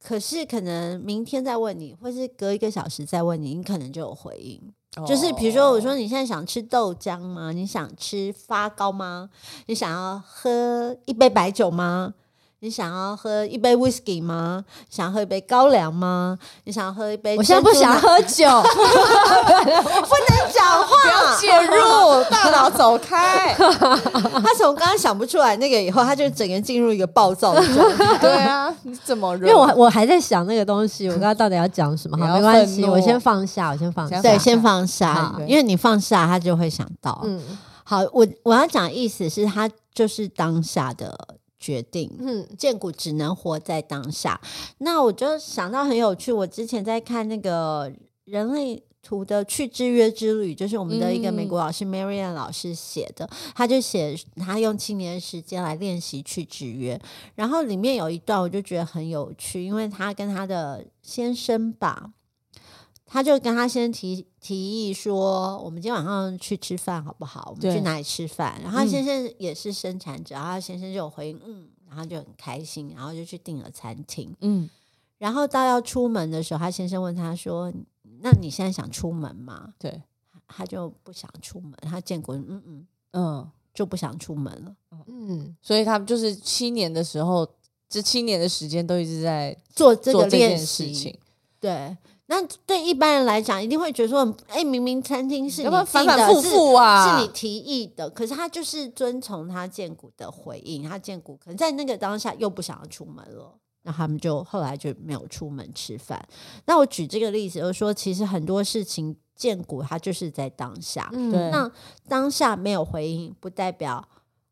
[0.02, 4.72] 可是可能明天再问你，或是隔一个小时再问你，你可能就有回应。
[4.96, 7.52] 哦、就是比如说，我说你现在想吃豆浆吗？
[7.52, 9.28] 你想吃发糕吗？
[9.66, 12.14] 你想要喝一杯白酒吗？
[12.60, 14.64] 你想要喝一杯 whisky 吗？
[14.90, 16.36] 想要喝一杯高粱吗？
[16.64, 17.36] 你想要喝一杯？
[17.36, 18.48] 我现在不想喝酒，
[22.78, 23.52] 走开。
[23.58, 28.18] 他从刚刚想不出来那个以后，他就整个人进入一个暴躁的状态。
[28.18, 29.34] 对啊，你怎么？
[29.38, 32.16] 因为我我还在想那个东西，我刚刚到底要讲什么？
[32.16, 37.20] 好，没关系，我先放下，我先放下，对，先放下，因为你放下，他就会想到。
[37.24, 37.42] 嗯，
[37.82, 41.16] 好，我我要讲的意思是，他就是当下的。
[41.60, 44.40] 决定，嗯，荐骨只能活在当下。
[44.78, 47.90] 那我就想到很有趣，我之前在看那个
[48.26, 57.00] 人类图的去制约之旅，就是我们的一个美国老师 Marianne 老师写的，他就写他用七年时间来练习去制约，
[57.34, 62.12] 然后里面有一段我就觉得很有趣，因为他跟他的先生吧。
[63.10, 67.54] 他就跟他先提提议说：“我们今天晚上去吃饭好不好？
[67.56, 74.36] 我们去哪里吃饭？”然后他先生也是生产者，然后他先生就有回应：“嗯。”然后就很开心，然后就去订了餐厅。
[74.42, 74.68] 嗯，
[75.16, 77.72] 然后到要出门的时候，他先生问他说
[78.22, 80.02] ：“那你现在想出门吗？”对，
[80.46, 81.72] 他就不想出门。
[81.82, 84.74] 他建国，嗯嗯嗯，就不想出门了。
[85.06, 87.48] 嗯，所以他就是七年的时候，
[87.88, 91.18] 这七年的时间都一直在做这个练习。
[91.60, 91.96] 对。
[92.30, 103.54] 那对一般人来讲，一定会觉得说，哎，明明餐厅是你的，反反复复啊，是，是你提议的，可是他就是遵从他荐骨的回应，他荐骨可能在那个当下又不想要出门了，
[103.88, 106.22] 那他们就后来就没有出门吃饭。
[106.66, 111.70] 那我举这个例子，就是说，其实很多事情荐骨它就是在当下，嗯、对，那
[112.06, 114.06] 当下没有回应，不代表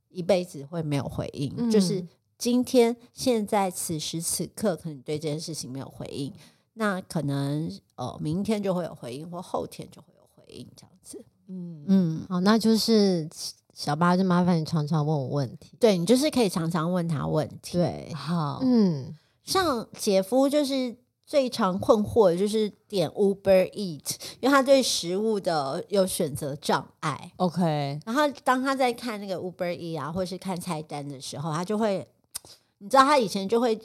[0.09, 2.03] 一辈子会没有回应，嗯、就是
[2.39, 6.32] 今天现在此时此刻，可能对这件事情没有回应。
[6.78, 11.22] 那可能呃，明天就会有回应，或后天就会有回应，这样子。
[11.49, 13.28] 嗯嗯，好，那就是
[13.72, 15.76] 小八，就麻烦你常常问我问题。
[15.78, 17.78] 对，你就是可以常常问他问题。
[17.78, 19.14] 对，好，嗯，
[19.47, 20.95] 像姐夫就是
[21.25, 27.33] 最常困惑的就是点 Uber Eat，因为他对食物的有选择障碍。
[27.37, 32.07] OK，然后当他在看那个 Uber Eat 啊，或是看菜单的时候，他就会，
[32.79, 33.81] 你知道他以前就会。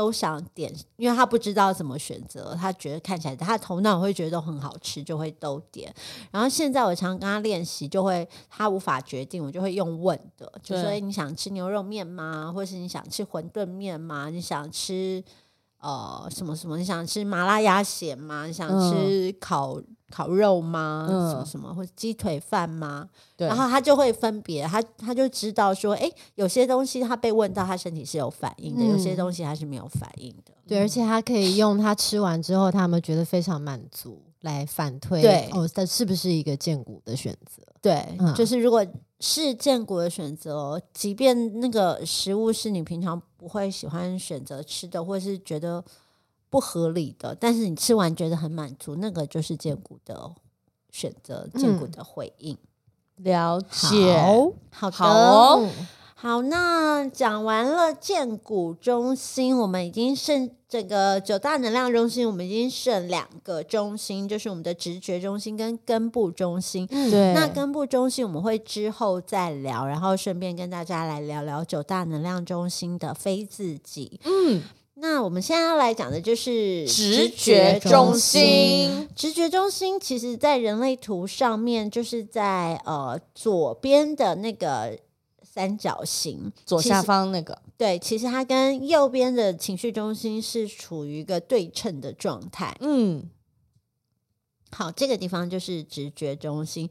[0.00, 5.94] 都想点，因为他不知道怎么选择，他觉得看起来他头脑会觉得都很好吃，就会都点。
[6.30, 12.50] 然后现在我常跟他练习，就会他无法决定，我就会用问的，就说你想吃牛肉面吗？
[12.50, 14.30] 或是你想吃馄饨面吗？
[14.30, 15.22] 你想吃
[15.80, 16.78] 呃什么什么？
[16.78, 18.46] 你想吃麻辣鸭血吗？
[18.46, 19.74] 你想吃烤？
[19.74, 21.06] 嗯烤肉吗？
[21.08, 23.08] 嗯、什么什么，或者鸡腿饭吗？
[23.36, 30.52] 然后他就会分别，他他就知道说，哎，有些东西他被问到，他身体是有反应的；嗯、有些东西他是没有反应的。
[30.66, 35.22] 对，嗯、而且他可以用他吃完之后，他们觉得非常满足来反推。
[35.22, 37.62] 对，哦，这是不是一个荐骨的选择？
[37.80, 38.84] 对，嗯、就是如果
[39.20, 45.82] 是荐骨的选择，即便那个食物是你平常不会喜欢选择吃的，或是觉得。
[46.50, 50.32] 不合理的，但是你吃完觉得很满足，那个就是荐骨的
[50.90, 52.58] 选择，健骨的回应。
[53.18, 54.18] 嗯、了解，
[54.70, 55.62] 好，好的，好，
[56.16, 56.42] 好。
[56.42, 66.86] 那讲完了荐骨中心，我们已经剩这个九大能量中心，我们已经剩两个中心，就是我们的直觉中心跟根部中心。
[66.90, 74.20] 嗯、对，那根部中心我们会之后再聊，然后顺便跟大家来聊聊九大能量中心的非自己。
[74.24, 74.62] 嗯。
[75.00, 79.08] 那我们现在要来讲的就是直觉中心。
[79.16, 84.98] 直觉中心其实，在人类图上面，就是在呃左边的那个
[85.42, 87.58] 三角形左下方那个。
[87.76, 92.76] 对，其实它跟右边的情绪中心是处于一个对称的状态。
[92.80, 93.30] 嗯。
[94.72, 96.88] 好，这个地方就是直觉中心。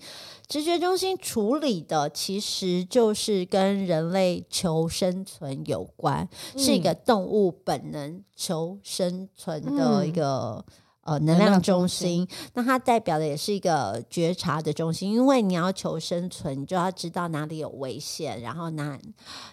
[0.48, 10.64] 直觉中心处理的其实就是跟人类求生存有关，嗯、是一个动物本能求生存的一个。
[10.68, 10.74] 嗯
[11.10, 19.00] 呃，能量中心，那它代表的也是一个觉察的中心，因为你要求生存，你就要知道哪里有危险，然后哪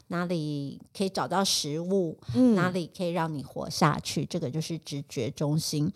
[0.09, 5.91] 哪里可以找到食物，嗯、哪里可以让你活下去，这个就是直觉中心。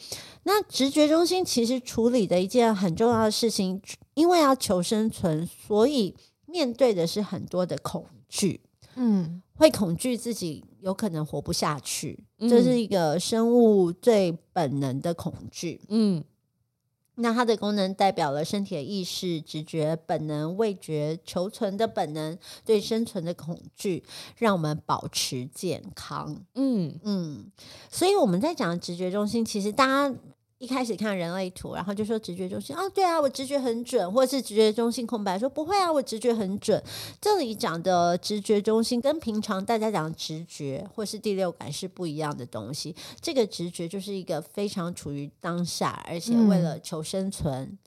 [0.44, 3.82] 那直觉中心其实处理的一件很重要的事情，
[4.14, 8.62] 因为要求生存，所以面对的是很多的恐惧。
[8.94, 15.80] 嗯，会恐惧自己有可能活不下去，这、嗯、是一个生物最本能的恐惧。
[15.88, 16.24] 嗯，
[17.16, 24.02] 那它的功能代表了身体的意识、直觉、本能、味觉、求存的本能，对生存的恐惧，
[24.38, 26.44] 让我们保持健康。
[26.54, 27.50] 嗯嗯，
[27.90, 30.14] 所以我们在讲直觉中心，其实大家
[30.60, 36.80] 一开始看人类图，然后就说直觉中心，哦，对啊，我直觉很准，或者是直觉中心空白，说不会啊，我直觉很准。
[37.18, 42.94] 这里讲的直觉中心跟平常大家讲的直觉或是第六感是不一样的东西。
[43.22, 47.78] 这个直觉就是一个非常处于当下，而且为了求生存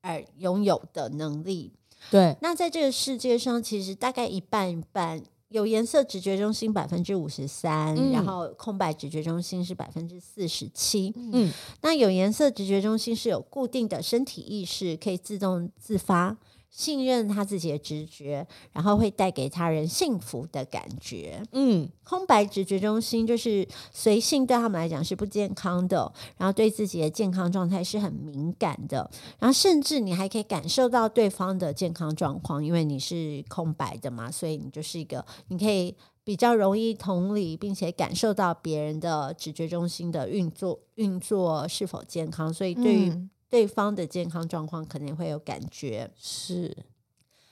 [0.00, 1.72] 而拥有的能力。
[2.12, 11.12] 对，那在这个世界上，其实大概一半一半，有颜色直觉中心百分之五十三，然后空白直觉中心是百分之四十七。
[11.16, 16.36] 嗯，那有颜色直觉中心是有固定的身体意识，可以自动自发。
[16.70, 21.42] 信任他自己的直觉，然后会带给他人幸福的感觉。
[21.52, 26.12] 嗯，空白直觉中心就是随性，对他们来讲是不健康的。
[26.36, 29.10] 然后对自己的健康状态是很敏感的。
[29.38, 42.52] 然后甚至你还可以感受到对方的健康状况，因为你是空白的嘛，所以你就是一个你可以比较容易同理，并且感受到别人的直觉中心的运作运作是否健康。
[42.52, 46.76] 所以对于、嗯对方的健康状况可能会有感觉，是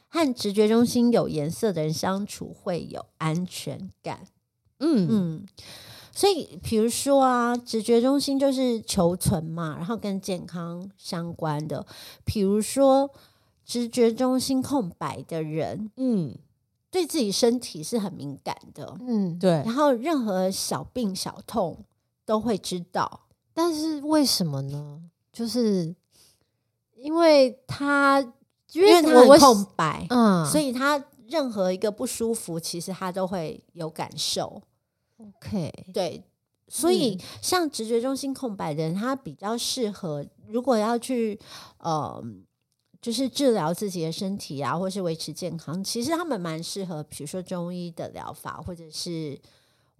[0.09, 4.27] 和直觉中心有颜色的人相处会有安全感。
[4.79, 5.47] 嗯嗯，
[6.13, 11.87] 所以比如说啊，直觉中心就是求存嘛，然后跟健康相关的。
[12.25, 13.11] 比如说
[13.65, 16.37] 直觉中心空白的人，嗯，
[16.91, 19.51] 对自己身体是很敏感的，嗯，对。
[19.65, 21.85] 然后任何小病小痛
[22.27, 23.23] 都会知道，
[23.55, 25.01] 但是为什么呢？
[25.37, 25.95] 就是
[26.95, 28.23] 因为他，
[28.73, 34.63] 因为他很空白，嗯，所以他任何一个不舒服，其实他都会有感受。
[35.19, 36.25] OK，对，
[36.69, 41.39] 所以像直觉中心空白的人，他比较适合，如果要去
[41.81, 42.25] 呃，
[43.03, 49.39] 就是治疗自己的身体啊，或是维持健康，其实他们蛮适合，比如说中医的疗法，或者是。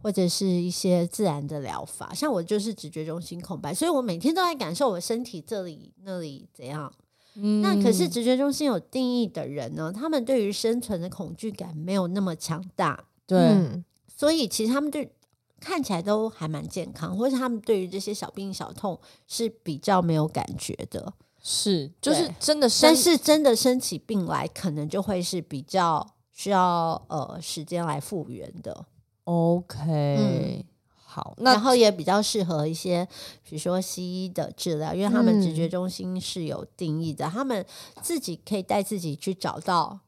[0.03, 6.93] 或者是一些自然的疗法，像我就是直觉中心空白，所以我每天都在感受我身体这里那里怎样。
[7.35, 13.05] 嗯，那可是直觉中心有定义的人呢，他们对于生存的恐惧感没有那么强大。
[13.27, 15.13] 对，嗯，所以其实他们对
[15.61, 21.13] 看起来都还蛮健康，或者他们对于这些小病小痛是比较没有感觉的。
[21.43, 28.87] 是，就是真的，但是真的生起病来，可能就会是比较需要呃时间来复原的。
[29.27, 30.65] OK，嗯，
[31.05, 33.07] 好，那然后也比较适合一些，
[33.43, 37.67] 比如说西医的治疗，因为他们直觉中心是有定义的，嗯、他们
[38.01, 39.99] 自己可以带自己去找到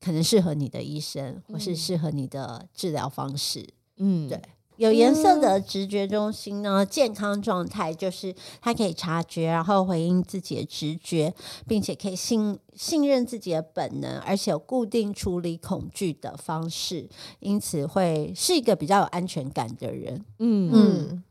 [0.00, 3.68] 可能适合你的医生，或是适合你的治疗方式。
[3.96, 4.40] 嗯，对。
[4.78, 11.34] 有颜色的直觉中心呢，健康状态就是它可以察觉，然后回应自己的直觉，
[11.66, 17.08] 并且可以信信任自己的本能，而且有固定处理恐惧的方式，
[17.40, 20.24] 因此会是一个比较有安全感的人。
[20.38, 21.24] 嗯嗯。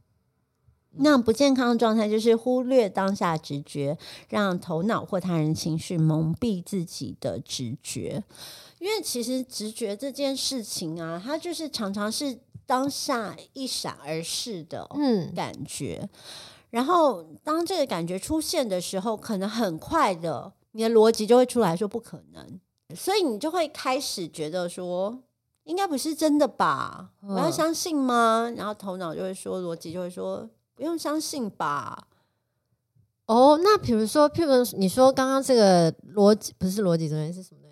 [1.00, 8.22] 那不健康的状态就是忽略当下直觉，让头脑或他人情绪蒙蔽自己的直觉，
[8.80, 12.40] 因为其实直觉这件事情啊，它就是常常是。
[12.68, 14.88] 当下一闪而逝的
[15.36, 16.10] 感觉，嗯、
[16.70, 22.60] 然后当这个感觉出现的时候，可能很快的，你的逻辑就会出来说不可能，
[22.94, 25.24] 所以你就会开始觉得说
[25.64, 27.12] 应该不是真的吧？
[27.24, 28.54] 嗯、我要相信吗？
[28.56, 32.08] 然后头脑就会说，逻辑就会说不用相信吧。
[33.28, 37.67] 哦，那比如说，譬如你说刚刚这个逻辑不是逻辑中间是什么？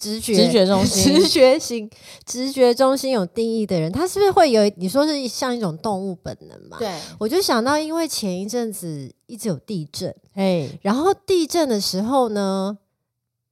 [0.00, 1.90] 直觉，直觉中心，直觉型，
[2.24, 4.62] 直觉中心有定义的人，他是不是会有？
[4.76, 6.78] 你说是像一种动物本能嘛？
[6.78, 12.78] 对，我就想到，因为前一阵子一直有地震，哎，然后地震的时候呢，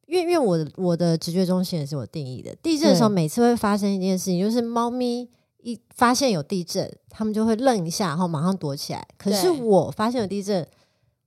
[0.07, 5.29] 因为因为我的我的直觉中心也是我定义的，地震的时候每次会发生一件事情，就是猫咪
[5.63, 9.07] 一发现有地震，它们就会愣一下，然后马上躲起来。
[9.19, 10.67] 可是我发现有地震。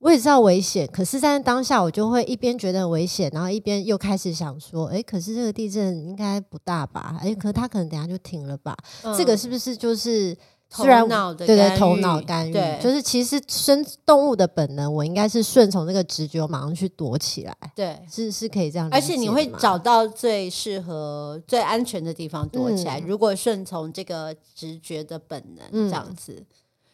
[0.01, 7.19] 我也知道危险，可是，在当下我就会一边觉得很危险，然后一边又开始想说：“哎，可是这个地震应该不大吧？
[7.21, 8.75] 哎，可是它可能等下就停了吧？
[9.03, 10.35] 嗯、这个是不是就是
[10.71, 12.53] 头脑的对对头脑干预？
[12.81, 17.55] 就是其实生动物的本能，我应该是顺从这个直觉，我马上去躲起来。
[17.75, 22.99] 对，是是可以这样，而且你会找到最适合、最安全的地方躲起来。
[22.99, 26.45] 嗯、如果顺从这个直觉的本能，这样子，嗯、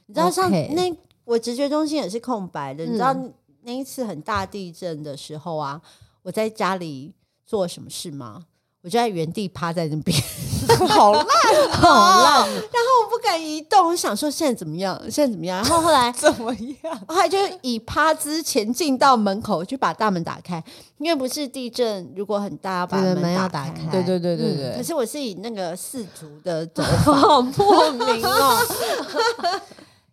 [0.08, 0.94] 你知道像那。
[1.28, 3.16] 我直觉中心也是空白的，嗯、你知道
[3.64, 5.82] 那一次很大地震的时候啊，
[6.24, 7.14] 我在家里
[7.46, 8.46] 做什么事吗？
[8.84, 10.18] 我就在原地趴在那边，
[10.88, 11.26] 好烂，
[11.72, 12.48] 好烂。
[12.48, 14.98] 然后我不敢移动，我想说现在怎么样？
[15.12, 15.58] 现在怎么样？
[15.58, 16.54] 然后后来 怎么
[16.84, 16.98] 样？
[17.06, 20.64] 后来就以趴姿前进到门口去把大门打开，
[21.00, 23.86] 因为不是地震，如果很大，把门要打开。
[23.92, 24.76] 对对对对对。
[24.78, 28.58] 可是我是以那个四足的走 法，好莫名哦。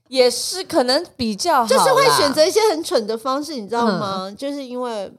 [0.08, 4.26] 也是可能比较好，就是会选择一些很蠢的方式，你知道吗？
[4.28, 5.10] 嗯、就是因为，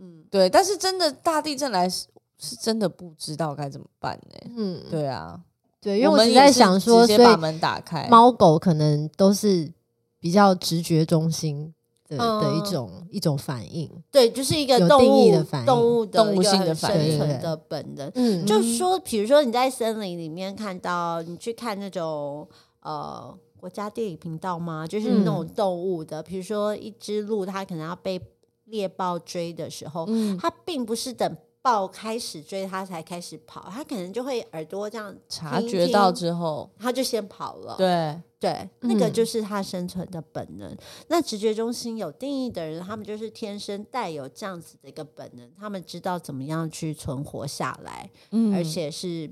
[0.00, 2.06] 嗯，对，但是真的大地震来是
[2.38, 4.50] 是真的不知道该怎么办呢、欸？
[4.56, 5.38] 嗯，对啊，
[5.80, 9.70] 对，因为我们在想说，直接把门打开，猫狗可能都是
[10.18, 11.74] 比较直觉中心
[12.08, 18.10] 的、嗯、的一种一种反应，对，就是一个动物的反应，动物的动物性的反应生存的本能。
[18.14, 22.48] 嗯，就是说，比如说你在森林里面看到，你去看那种
[22.80, 23.36] 呃。
[23.62, 24.84] 国家地理频道吗？
[24.84, 28.20] 就是那种动物的，比、嗯、如说一只鹿，它可能要被
[28.64, 37.76] 猎豹追的时候，嗯、它并不是等豹开始追它才开始跑，它可能就会耳朵这样察觉到之后，它就先跑了。
[37.76, 40.68] 对对，那个就是它生存的本能。
[40.68, 49.30] 嗯、那直觉中心有定义的人，他们就是天生带有这样子的一个本能，他们知道怎么样去存活下来，嗯、而且是。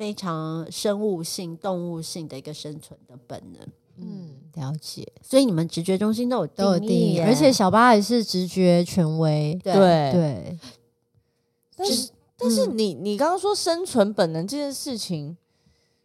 [0.00, 3.68] 非常生物性、动物性的一个生存的本能。
[3.98, 5.06] 嗯，了解。
[5.20, 9.60] 所以你们直觉中心都有都有定义，而且小八也是直觉权威。
[9.62, 10.12] 对对。
[10.12, 10.58] 对
[11.76, 15.36] 但是，嗯、但是你你刚刚说生存本能这件事情，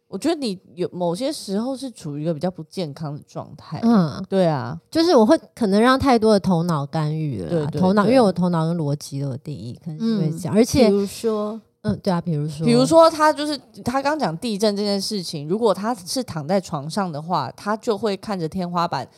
[0.08, 3.80] 我觉得你有某些时候是处于一个比较不健康的状态。
[3.82, 7.66] 嗯，对啊，就是我会可能让太多的头脑干预了。
[7.68, 10.54] 头脑，因为我头脑跟逻辑都有定义，可能是会这样。
[10.54, 11.58] 嗯、而且，比如说。
[11.86, 19.08] 嗯，对啊，比如说，比如说他就是他刚讲地震这件事情，如果他是躺在床上的话，他就会看着天花板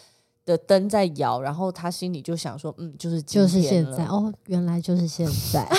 [0.45, 5.67] 的灯在摇，然后他心里就想说，嗯，就是就是现在哦，原来就是现在，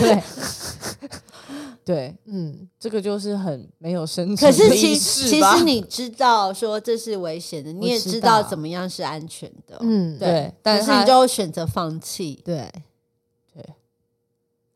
[0.00, 0.22] 对
[1.84, 4.50] 对，嗯，这个就是很没有生存。
[4.50, 12.70] 可是其实其实你知道说这是危险的，你也知道怎么样是安全的，嗯，对，对但是你就选择放弃，对。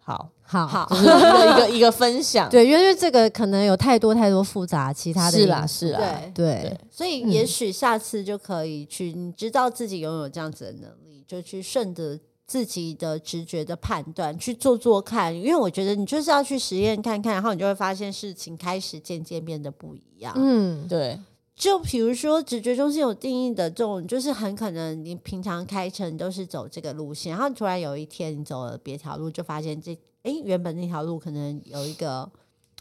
[0.05, 2.51] 好好好，就是一个一个一个分享。
[2.51, 5.99] 对，因为这个可能有太多太多复杂其他的是啦是啦，
[6.35, 15.35] 对对，所以也许下次就可以去，你知道自己拥有这样子的能力，就去顺着自己的直觉的判断去做做看。
[15.35, 20.35] 因为我觉得你就是要去实验看看，然后你就会发现事情开始渐渐变得不一样。
[20.37, 21.19] 嗯，对。
[21.63, 32.29] 就比如说，直觉中心有定义的这种，就是很可能你平常开车你都是走这个路线，然后突然有一天你走了别条路，就发现这哎原本那条路可能有一个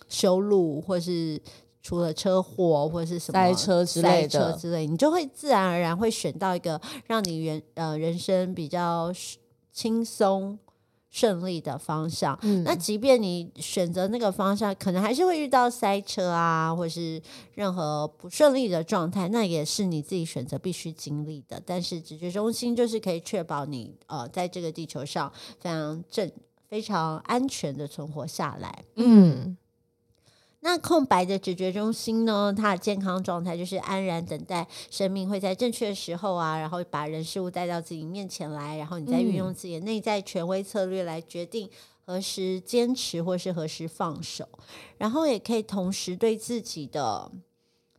[0.09, 1.39] 修路，或是
[1.83, 9.13] 出了车祸，或是什么塞车之类的，塞车之类，你就会自然而然会选到一个让你人呃人生比较
[9.71, 10.57] 轻松。
[11.11, 17.21] 顺利的方向，嗯、那即便你选择那个方向，可能还是会遇到塞车啊，或是
[17.53, 21.61] 任何不顺利的状态，那也是你自己选择必须经历的。
[21.65, 26.31] 但是直觉中心就是可以确保你呃在这个地球上非常正、
[26.69, 28.83] 非常安全的存活下来。
[28.95, 29.57] 嗯。
[30.63, 32.53] 那空白的直觉中心呢？
[32.55, 41.67] 它的健康状态就是安然等待生命会在正确的时候啊，然后把人事物带到自己面前来，然后你再运用自己的内在权威策略来决定
[42.05, 44.47] 何时坚持或是何时放手，
[44.99, 47.31] 然后也可以同时对自己的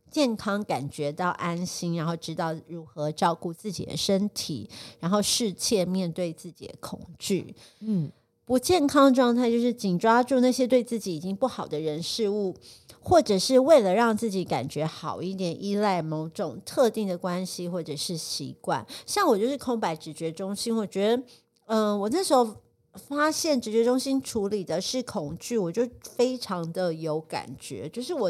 [0.09, 4.69] 健康感觉到安心，然后知道如何照顾自己的身体，
[5.01, 7.53] 然后适切面对自己的恐惧。
[7.81, 8.09] 嗯。
[8.45, 12.53] 不健康状态就是紧抓住那些对自己已经不好的人事物，
[13.01, 18.85] 或者是为了让自己感觉好一点，依赖某种特定的关系或者是习惯。
[19.05, 21.23] 像我就是空白直觉中心，我觉得，
[21.67, 22.57] 嗯、呃，我那时候
[22.93, 28.29] 发现直觉中心处理的是恐惧，我就非常的有感觉，就是我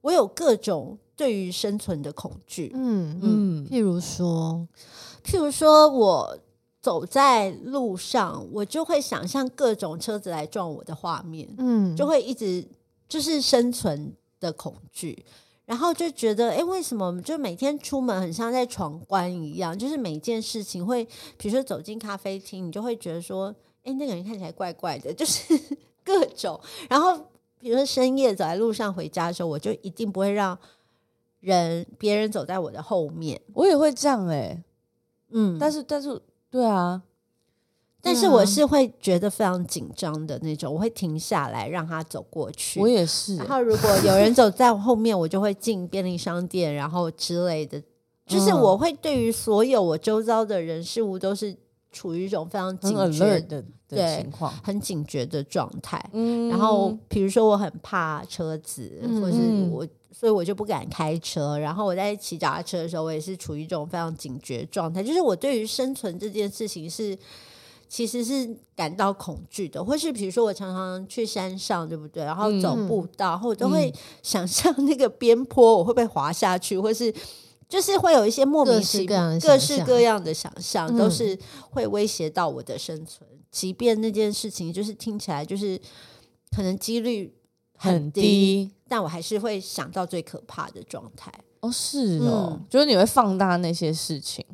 [0.00, 4.66] 我有各种对于生存的恐惧，嗯嗯，譬如说，
[5.22, 6.38] 譬如说我。
[6.82, 12.66] 走在路上，我就会想象各种车子来撞我的画面，嗯，就会一直
[13.06, 15.26] 就是生存的恐惧，
[15.66, 19.78] 然后就觉得，哎，为什么我们就每天出门很像在闯关一样？
[19.78, 21.04] 就是每一件事情会，
[21.36, 23.54] 比如说走进咖啡厅，你就会觉得说，
[23.84, 25.54] 哎，那个人看起来怪怪的， 就是
[26.02, 26.58] 各种。
[26.88, 27.14] 然后，
[27.58, 30.58] 比如说深夜走在路上回家的时候，我就一定不会让
[31.40, 34.64] 人别人走在我的后面，我也会这样哎、欸，
[35.32, 36.18] 嗯，但是但是。
[36.50, 37.02] 对啊，
[38.02, 42.80] 但是我是会觉得非常紧张的那种，我会停下来让他走过去。
[42.80, 43.36] 我也是。
[43.36, 47.82] 然后如果有人走在我后面，我就会进便利商店，然后之类的。
[48.26, 51.56] 就是我会对于所有我周遭的人事物都是
[51.90, 56.02] 处于一种非常警觉的的情况，很警觉的状态。
[56.12, 56.48] 嗯。
[56.48, 59.38] 然后比如说我很怕车子，或是
[59.70, 59.86] 我。
[60.12, 65.02] 所以我就不敢开车，然后我在骑脚踏车的时候，我也是处于一种非常警觉状态。
[65.02, 67.16] 就是我对于生存这件事情是
[67.88, 72.22] 其实是感到恐惧的，或是比如说我常常去山上，对不对？
[72.22, 73.90] 然后走步道，嗯、然后我都会
[74.22, 77.14] 想象那个边坡我会不会滑下去，或是
[77.66, 81.38] 就是会有一些莫名其妙各式各样的想象，嗯、都是
[81.70, 83.26] 会威胁到我的生存。
[83.50, 85.80] 即便那件事情就是听起来就是
[86.54, 87.34] 可能几率
[87.76, 91.32] 很低，很低但我还是会想到最可怕的状态。
[91.60, 94.44] 哦，是哦，嗯、就是你会放大那些事情。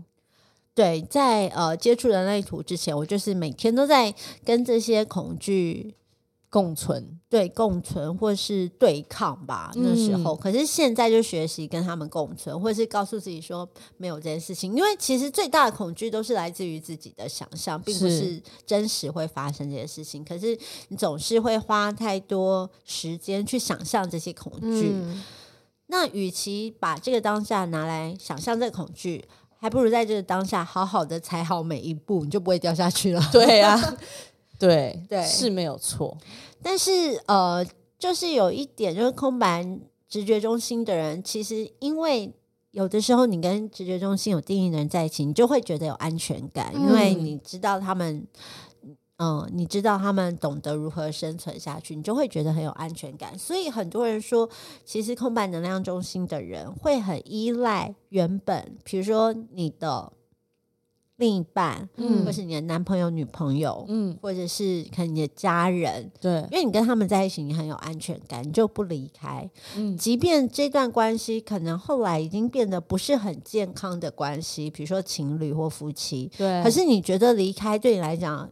[0.75, 5.95] 对，在呃接触人类图之前，我就是每天都在跟这些恐惧
[6.57, 9.71] 共存，对，共存或是对抗吧。
[9.75, 14.75] 那时候，嗯、可是现在就学习跟他们共存，或是告诉自己说没有这件事情。
[14.75, 20.23] 因为其实最大的恐惧都是来自于自己的想象，并不是真实会发生这些事情。
[20.23, 24.89] 是可是你总是会花太多时间去想象这些恐惧。
[24.91, 25.23] 嗯、
[25.89, 29.23] 那与其把这个当下拿来想象这个恐惧。
[29.59, 33.29] 还不如在这个当下好好的踩好每一步，你就不会掉下去了。
[33.33, 33.97] 对呀、啊，
[34.59, 36.17] 对对是没有错。
[36.63, 37.65] 但是呃，
[37.99, 39.65] 就是有一点，就是空白
[40.09, 42.33] 直觉中心的人，其实因为
[42.71, 48.27] 有的时候你跟直觉中心有定义的人在一起，你就会觉得有安全感，嗯、因为你知道他们。
[49.19, 53.39] 嗯，你知道他们懂得如何生存下去，你就会觉得很有安全感。
[53.39, 54.47] 所以很多人说，
[54.85, 60.13] 其实空白能量中心的人会很依赖原本，比如说你的
[61.19, 69.49] 另一半，嗯，或是你的男朋友、女朋友，嗯，或者是可能你的家人，对，因为你跟他们在一起，你很有安全感，你就不离开。
[69.77, 78.51] 嗯，即便这段关系可能后来已经变得不是很健康的关系，比如说情侣或夫妻，对，可是你觉得离开对你来讲，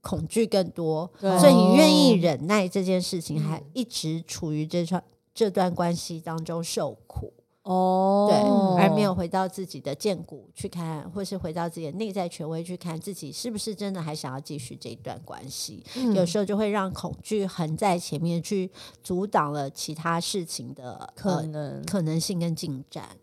[0.00, 1.36] 恐惧更多，对。
[1.38, 5.02] 所以你愿意忍耐这件事情，还一直处于这段
[5.34, 7.32] 这段关系当中受苦
[7.64, 15.82] 哦，对，而没有回到自己的荐骨去看，或是回到自己的内在权威去看自己是不是真的还想要继续这一段关系。
[15.96, 18.70] 嗯、有时候就会让恐惧横在前面，去
[19.02, 23.16] 阻挡了其他事情的可能、呃、可能性跟进展。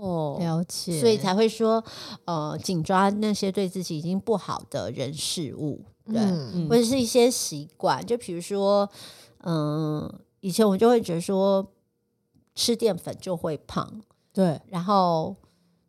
[0.00, 1.82] 哦，了解，所以才会说，
[2.26, 8.88] 呃，紧抓那些对自己已经不好的人事物，对，嗯、或者是一些习惯，就比如说，
[9.42, 11.66] 嗯、呃，以前我就会觉得说，
[12.58, 14.02] 吃淀粉就会胖，
[14.32, 15.36] 对，然后。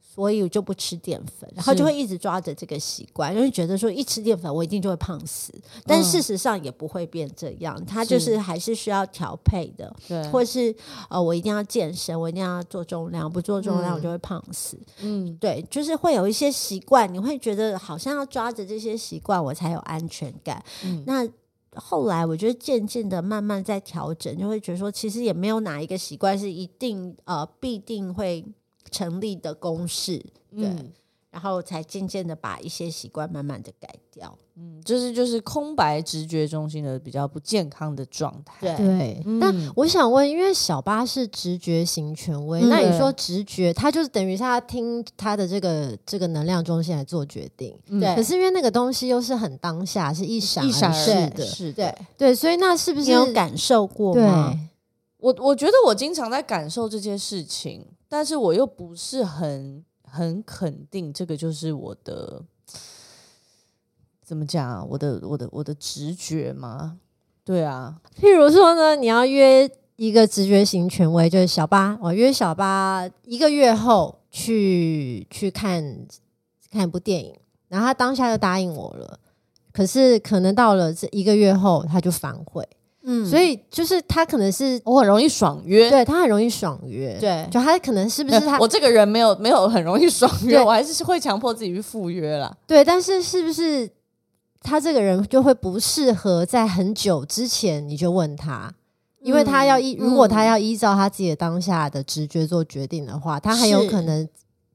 [0.02, 5.54] 所以我就不吃淀粉，然后就会一直抓着这个习惯，因为觉得说一吃淀粉我一定就会胖死，
[5.86, 10.76] 但事实上也不会变这样，它就是还是需要调配的，对，或是
[11.10, 21.26] 呃我一定要健身，我一定要做重量，不做重量我就会胖死，嗯，对，就是会有一些习惯，你会觉得好像要抓着这些习惯我才有安全感，嗯，那
[21.76, 28.46] 后来我觉得渐渐的慢慢在调整，就会觉得说其实也没有哪一个习惯是一定呃必定会。
[28.92, 30.68] 成立的公式，对，
[31.32, 38.78] 然后才渐渐的把一些习惯慢慢的改掉，嗯，就是就是空白直觉中心的比较不健康的状态，对。
[38.78, 48.16] 对嗯、但我想问，因为小巴是直觉型权威，嗯、那你说直觉，他就是等于是他听他的这个这个能量中心来做决定，对、嗯。
[48.16, 52.34] 可是因为那个东西又是很当下，是一闪一闪而逝的，是的，对。
[52.34, 54.60] 所以那是不是你有感受过吗？
[55.18, 57.86] 我我觉得我经常在感受这些事情。
[58.12, 62.44] 但是我又不是很很肯定，这个就是我的
[64.24, 64.84] 怎么讲啊？
[64.84, 67.00] 我的我的我的直觉吗？
[67.44, 76.06] 对啊，譬如说呢，你要约一个直觉型权威，就是小八，我约小八一个月后去去看
[76.72, 77.36] 看一部电影，
[77.68, 79.20] 然后他当下就答应我了，
[79.72, 82.68] 可是可能到了这一个月后，他就反悔。
[83.04, 88.60] 嗯，所以就是他可能是我很容易爽约，对他很容易爽约，对，就他可能是不是他？
[88.60, 92.54] 我这个人没有没有很容易爽约， 我还是会强迫自己去赴约啦。
[92.68, 93.90] 对，但是是不是
[94.62, 98.74] 他这个人就会不适合在很久之前你就问他，
[99.22, 104.28] 因为他要依、嗯、如果他要依照他自己的当下的直觉做决定的话，他很有可能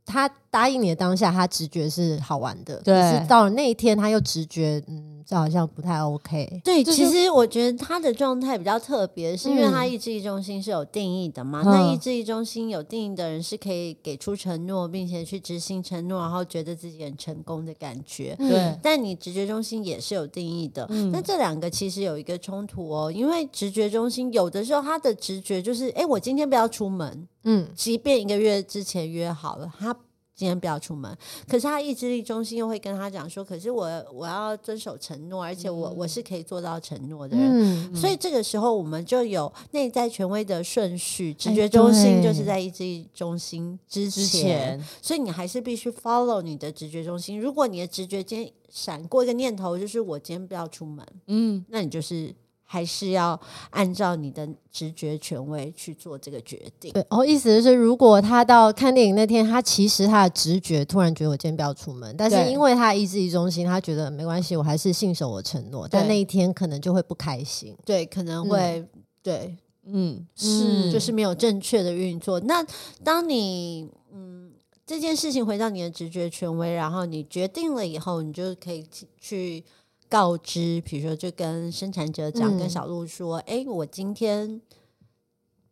[0.07, 5.14] 他答应你的当下，他直觉是好玩的，对，可是到了那一天他又直觉嗯。
[5.27, 6.61] 这好像不太 OK。
[6.65, 11.63] 对，其实我觉得他的状态比较特别，是因为他意志力中心是有定义的嘛。
[11.65, 18.35] 嗯、那意志力中心有定义的人是可以给出承诺，并且去执行承诺，然后觉得自己很成功的感觉。
[18.39, 20.87] 对、嗯，但你直觉中心也是有定义的。
[20.91, 27.29] 嗯、那这两个其实有一个冲突哦，因为直觉中心有的时候他的直觉就是，哎，我今天不要出门。
[27.45, 29.95] 嗯，即便一个月之前约好了，他
[30.35, 31.17] 今天不要出门。
[31.49, 37.47] 可是他意志力中心又会跟他讲说，可是我我要遵守承诺，而且我、嗯、我是可以做到承诺的人。
[37.51, 47.41] 嗯、所以这个时候我们就有内在权威的顺序，直觉中心就是在意志力中心之前，之前所以你还是必须 follow 你的直觉中心。
[47.41, 52.35] 如果你的直觉今天闪过一个念头，就是我今天不要出门，嗯，那你就是。
[52.67, 53.39] 还是要
[53.71, 56.93] 按照你的直觉权威去做这个决定。
[56.93, 65.87] 对，哦，意思就是，如果他到看电影那天，他其实他的直觉突然觉得我今天不要出门，但是因为他意志力中心，他觉得没关系，我还是信守我承诺。
[65.89, 68.89] 但那一天可能就会不开心，对，可能会，嗯、
[69.23, 72.41] 对，嗯，是，就是没有正确的运作。
[72.41, 72.67] 那
[73.05, 74.51] 当你，嗯，
[74.85, 78.85] 这件事情回到你的直觉权威，然后你决定了以后，你就可以
[79.21, 79.63] 去。
[80.09, 84.61] 告知，比如说，就跟生产者讲，嗯、跟小鹿说：“哎，我今天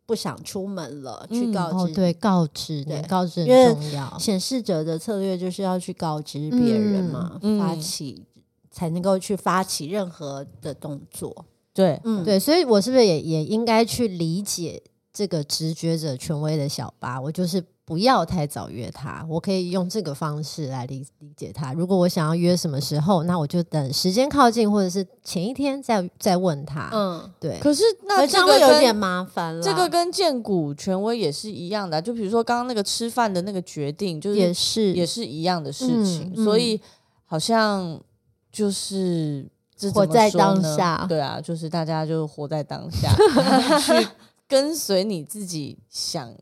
[0.04, 1.26] 不想出门了。
[1.30, 4.18] 嗯”去告知，哦、对，告知，对，告知很重要。
[4.18, 8.24] 显示者的策略就是要去告知别人嘛，嗯、发起
[8.70, 11.44] 才能够去发起任何的动作。
[11.74, 14.82] 对，嗯，对，所以我是不是也也应该去理解
[15.12, 17.20] 这个直觉者权威的小八？
[17.20, 17.64] 我就是。
[17.84, 21.72] 不要太早约他，我可以用这个方式来理理解他。
[21.74, 26.88] 如果我想要约什么时候，那我就等时间靠近，或者是前一天再再问他。
[26.92, 27.58] 嗯，对。
[27.60, 29.60] 可是那这个有点麻烦了。
[29.60, 36.32] 这个跟荐股权威也是一样的，就比如说刚刚那个吃饭的那个决定，就是也是也是一样的事情。
[36.36, 36.80] 嗯、所以
[37.26, 38.00] 好像
[38.52, 39.44] 就是
[39.92, 41.04] 活在当下。
[41.08, 43.10] 对啊，就是大家就活在当下，
[43.80, 44.08] 去
[44.52, 46.36] 跟随你自己想。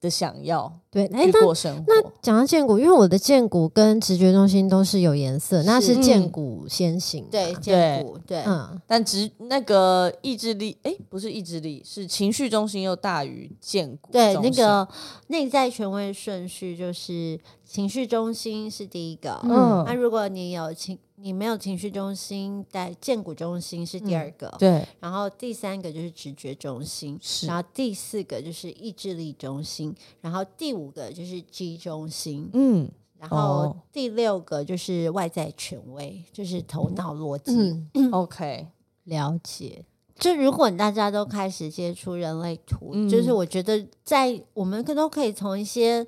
[0.00, 1.84] 的想要对，去过生活。
[1.86, 7.26] 那讲到荐骨，因为我的荐骨跟直觉中心都是有颜色，那是荐骨先行。
[7.30, 14.10] 对，荐骨对，嗯，但直那个意志力，哎，不是意志力，是情绪中心又大于荐骨。
[14.12, 14.88] 对，那个
[15.26, 19.38] 内在权威顺序就是情绪中心是第一个。
[19.44, 20.98] 嗯，那如果你有情。
[21.20, 37.52] 你没有情绪中心，在荐骨中心是第二个，嗯、对，然后第三个就是直觉中心，是，然后第四个就是意志力中心，然后第五个就是 G 中心，嗯，然后第六个就是外在权威，就是头脑逻辑。
[37.94, 38.68] 嗯、OK，
[39.04, 39.84] 了解。
[40.18, 46.06] 就如果大家都开始接触人类图，嗯、就是我觉得在我们可都可以从一些。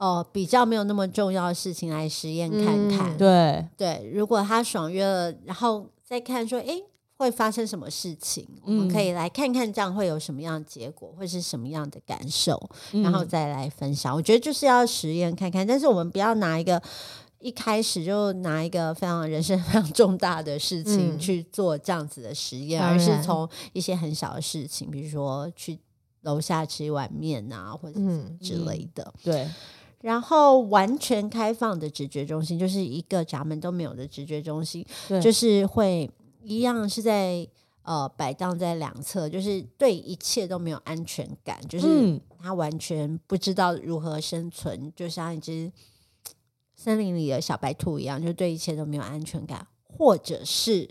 [0.00, 3.14] 呃，比较没有那么重要的事情来实验看看。
[3.14, 6.80] 嗯、对对，如果他爽约了，然后再看说，哎，
[7.20, 8.48] 会发生什么事情？
[8.64, 12.58] 嗯、我们可以来看看，这样会有什么样的结果，会是什么样的感受，
[12.92, 14.14] 嗯、然后再来分享。
[14.14, 16.82] 我觉得就是要实验看看，但是我们不要拿一个
[17.38, 25.78] 一开始就拿一个非常人生非常重大的事情去做这样子的实验，嗯、而是从一些很小的事情，比如说去
[26.22, 28.00] 楼下吃一碗面啊，或者
[28.40, 29.04] 之类的。
[29.04, 29.48] 嗯、对。
[30.00, 34.82] 然后完全开放的直觉中心，就是一个闸门都没有的直觉中心，
[35.22, 36.10] 就是会
[36.42, 37.46] 一样是在
[37.82, 45.70] 呃摆荡在两侧，就是对一切都没有安全感，就是他完全不知道如何生存，嗯、就像一只
[46.74, 50.88] 森林里的小白兔一样，就对一切都没有安全感，或者是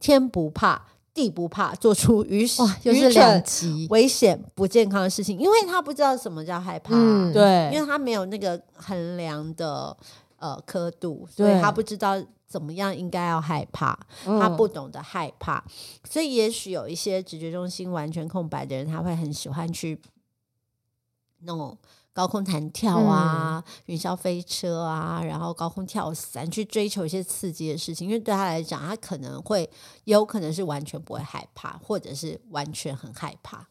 [0.00, 0.88] 天不怕。
[1.14, 9.94] 地不怕，做出愚哇，就是危险、不健康的事情，因为他不知道什么叫害怕，嗯、对，因为他没有那个衡量的
[10.38, 12.18] 呃刻度，所以他不知道
[12.52, 15.70] 怎么样应该要害怕，他不懂得害怕，嗯、
[16.04, 19.98] 所以也许有一些直觉中心完全空白的人，他会很喜欢去
[21.40, 21.78] 弄。
[22.14, 28.06] 高空弹跳啊，云霄飞车啊，然后高空跳伞，去追求一些刺激的事情。
[28.06, 29.70] 因为对他来讲，他可能会
[30.04, 33.66] 有可能是完全不会害怕，或者是完全很害怕。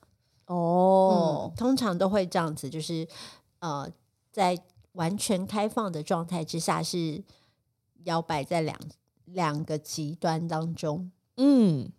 [0.47, 3.07] 哦、嗯，通常都会这样子，就是
[3.59, 3.87] 呃，
[4.31, 4.57] 在
[4.93, 7.23] 完全开放的状态之下，是
[8.05, 8.77] 摇摆在两
[9.25, 11.11] 两个极端当中。
[11.37, 11.91] 嗯。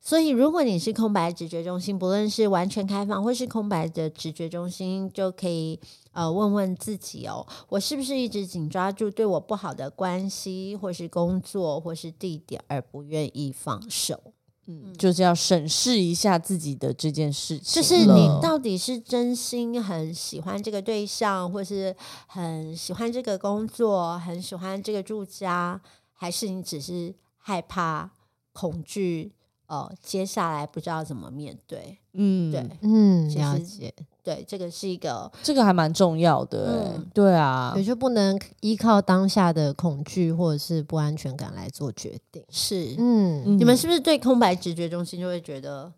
[0.00, 5.78] 所以，如果你是空白直觉中心，不论是完全开放或是空白的直觉中心，就可以
[6.12, 14.32] 呃问问自己哦，我是不是一直紧抓住对我不好的关系，或是工作，或是地点，而不愿意放手？
[14.70, 21.96] 嗯，就是要审视一下自己的这件事情，就是你到底是真心很喜欢这个对象，或是
[22.26, 25.80] 很喜欢这个工作，很喜欢这个住家，
[26.12, 28.10] 还是你只是害怕、
[28.52, 29.32] 恐惧？
[29.68, 45.92] 哦，接下来不知道怎么面对，嗯，对，嗯，了解，对，这个是一个，这个还蛮重要的，嗯、对啊，也就不能依靠当下的恐惧或者是不安全感来做决定，是，嗯，你们是不是对空白直觉中心就会觉得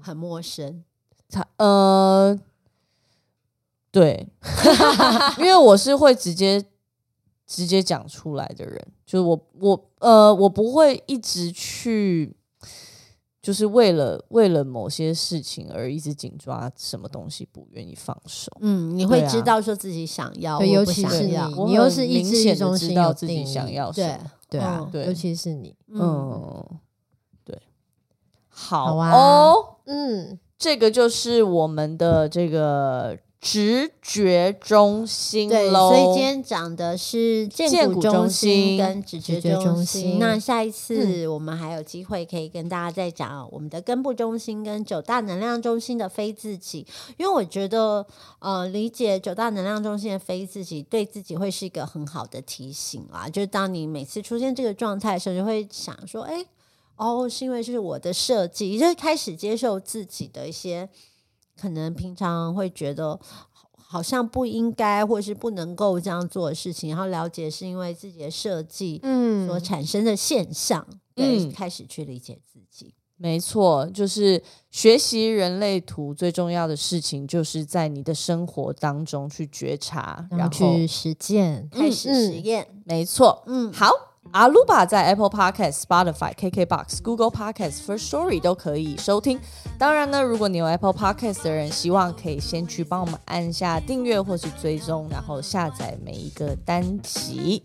[0.00, 0.84] 很陌生？
[1.28, 2.38] 他呃，
[3.90, 4.28] 对，
[5.38, 6.64] 因为我是会直接
[7.46, 12.36] 直接讲出来的人，就是我我呃，我不会一直去。
[13.42, 18.48] 就是为了为了某些事情而一直紧抓什么东西不愿意放手。
[18.60, 21.36] 嗯，你会知道说自己想要，对，尤其是你，
[21.66, 26.64] 你又是一直中心，知道自己想要什么，对啊，对，尤其是你，嗯，
[27.44, 27.60] 对，
[28.48, 33.18] 好哦，嗯，这个就是我们的这个。
[33.42, 39.64] 直觉中心，对，所以今天讲的是建骨中心跟直觉中心。
[39.64, 46.86] 中心那下一次我们还有机会可以跟大家再讲我们的根部中心跟九大能量中心的非自己，
[47.16, 48.06] 因为我觉得
[48.38, 53.28] 呃，理解九大能量中心的非自己，对自己会是一个很好的提醒啊。
[53.28, 56.46] 就是当你每次出现这个状态的时候，就会想说，哎，
[56.94, 60.88] 哦，是因为是我的设计，就是开始接受自己的一些。
[61.60, 63.18] 可能平常会觉得
[63.74, 72.94] 好像不应该，或是不能够这样做的事情，然后了解是因为自己的设计，嗯，所产生的现象，对，嗯，开始去理解自己。
[73.16, 82.66] 没错，就是学习人类图最重要的事情，就是在你的生活当中去觉察，然后，去实践，开始实验。
[82.68, 83.88] 嗯，没错，嗯，好。
[84.32, 89.38] 阿鲁巴在 Apple Podcast、Spotify、KKBox、Google Podcast、First Story 都可以收听。
[89.78, 97.62] 当然呢，如果你有 Apple Podcast 的人，希望可以先去帮我们按下订阅或是追踪，然后下载每一个单集。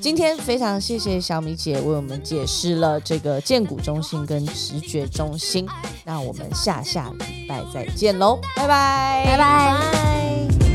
[0.00, 5.66] 今天非常谢谢小米姐为我们解释了这个荐骨中心跟直觉中心。
[6.04, 10.67] 那我们下下礼拜再见喽，拜拜，拜拜。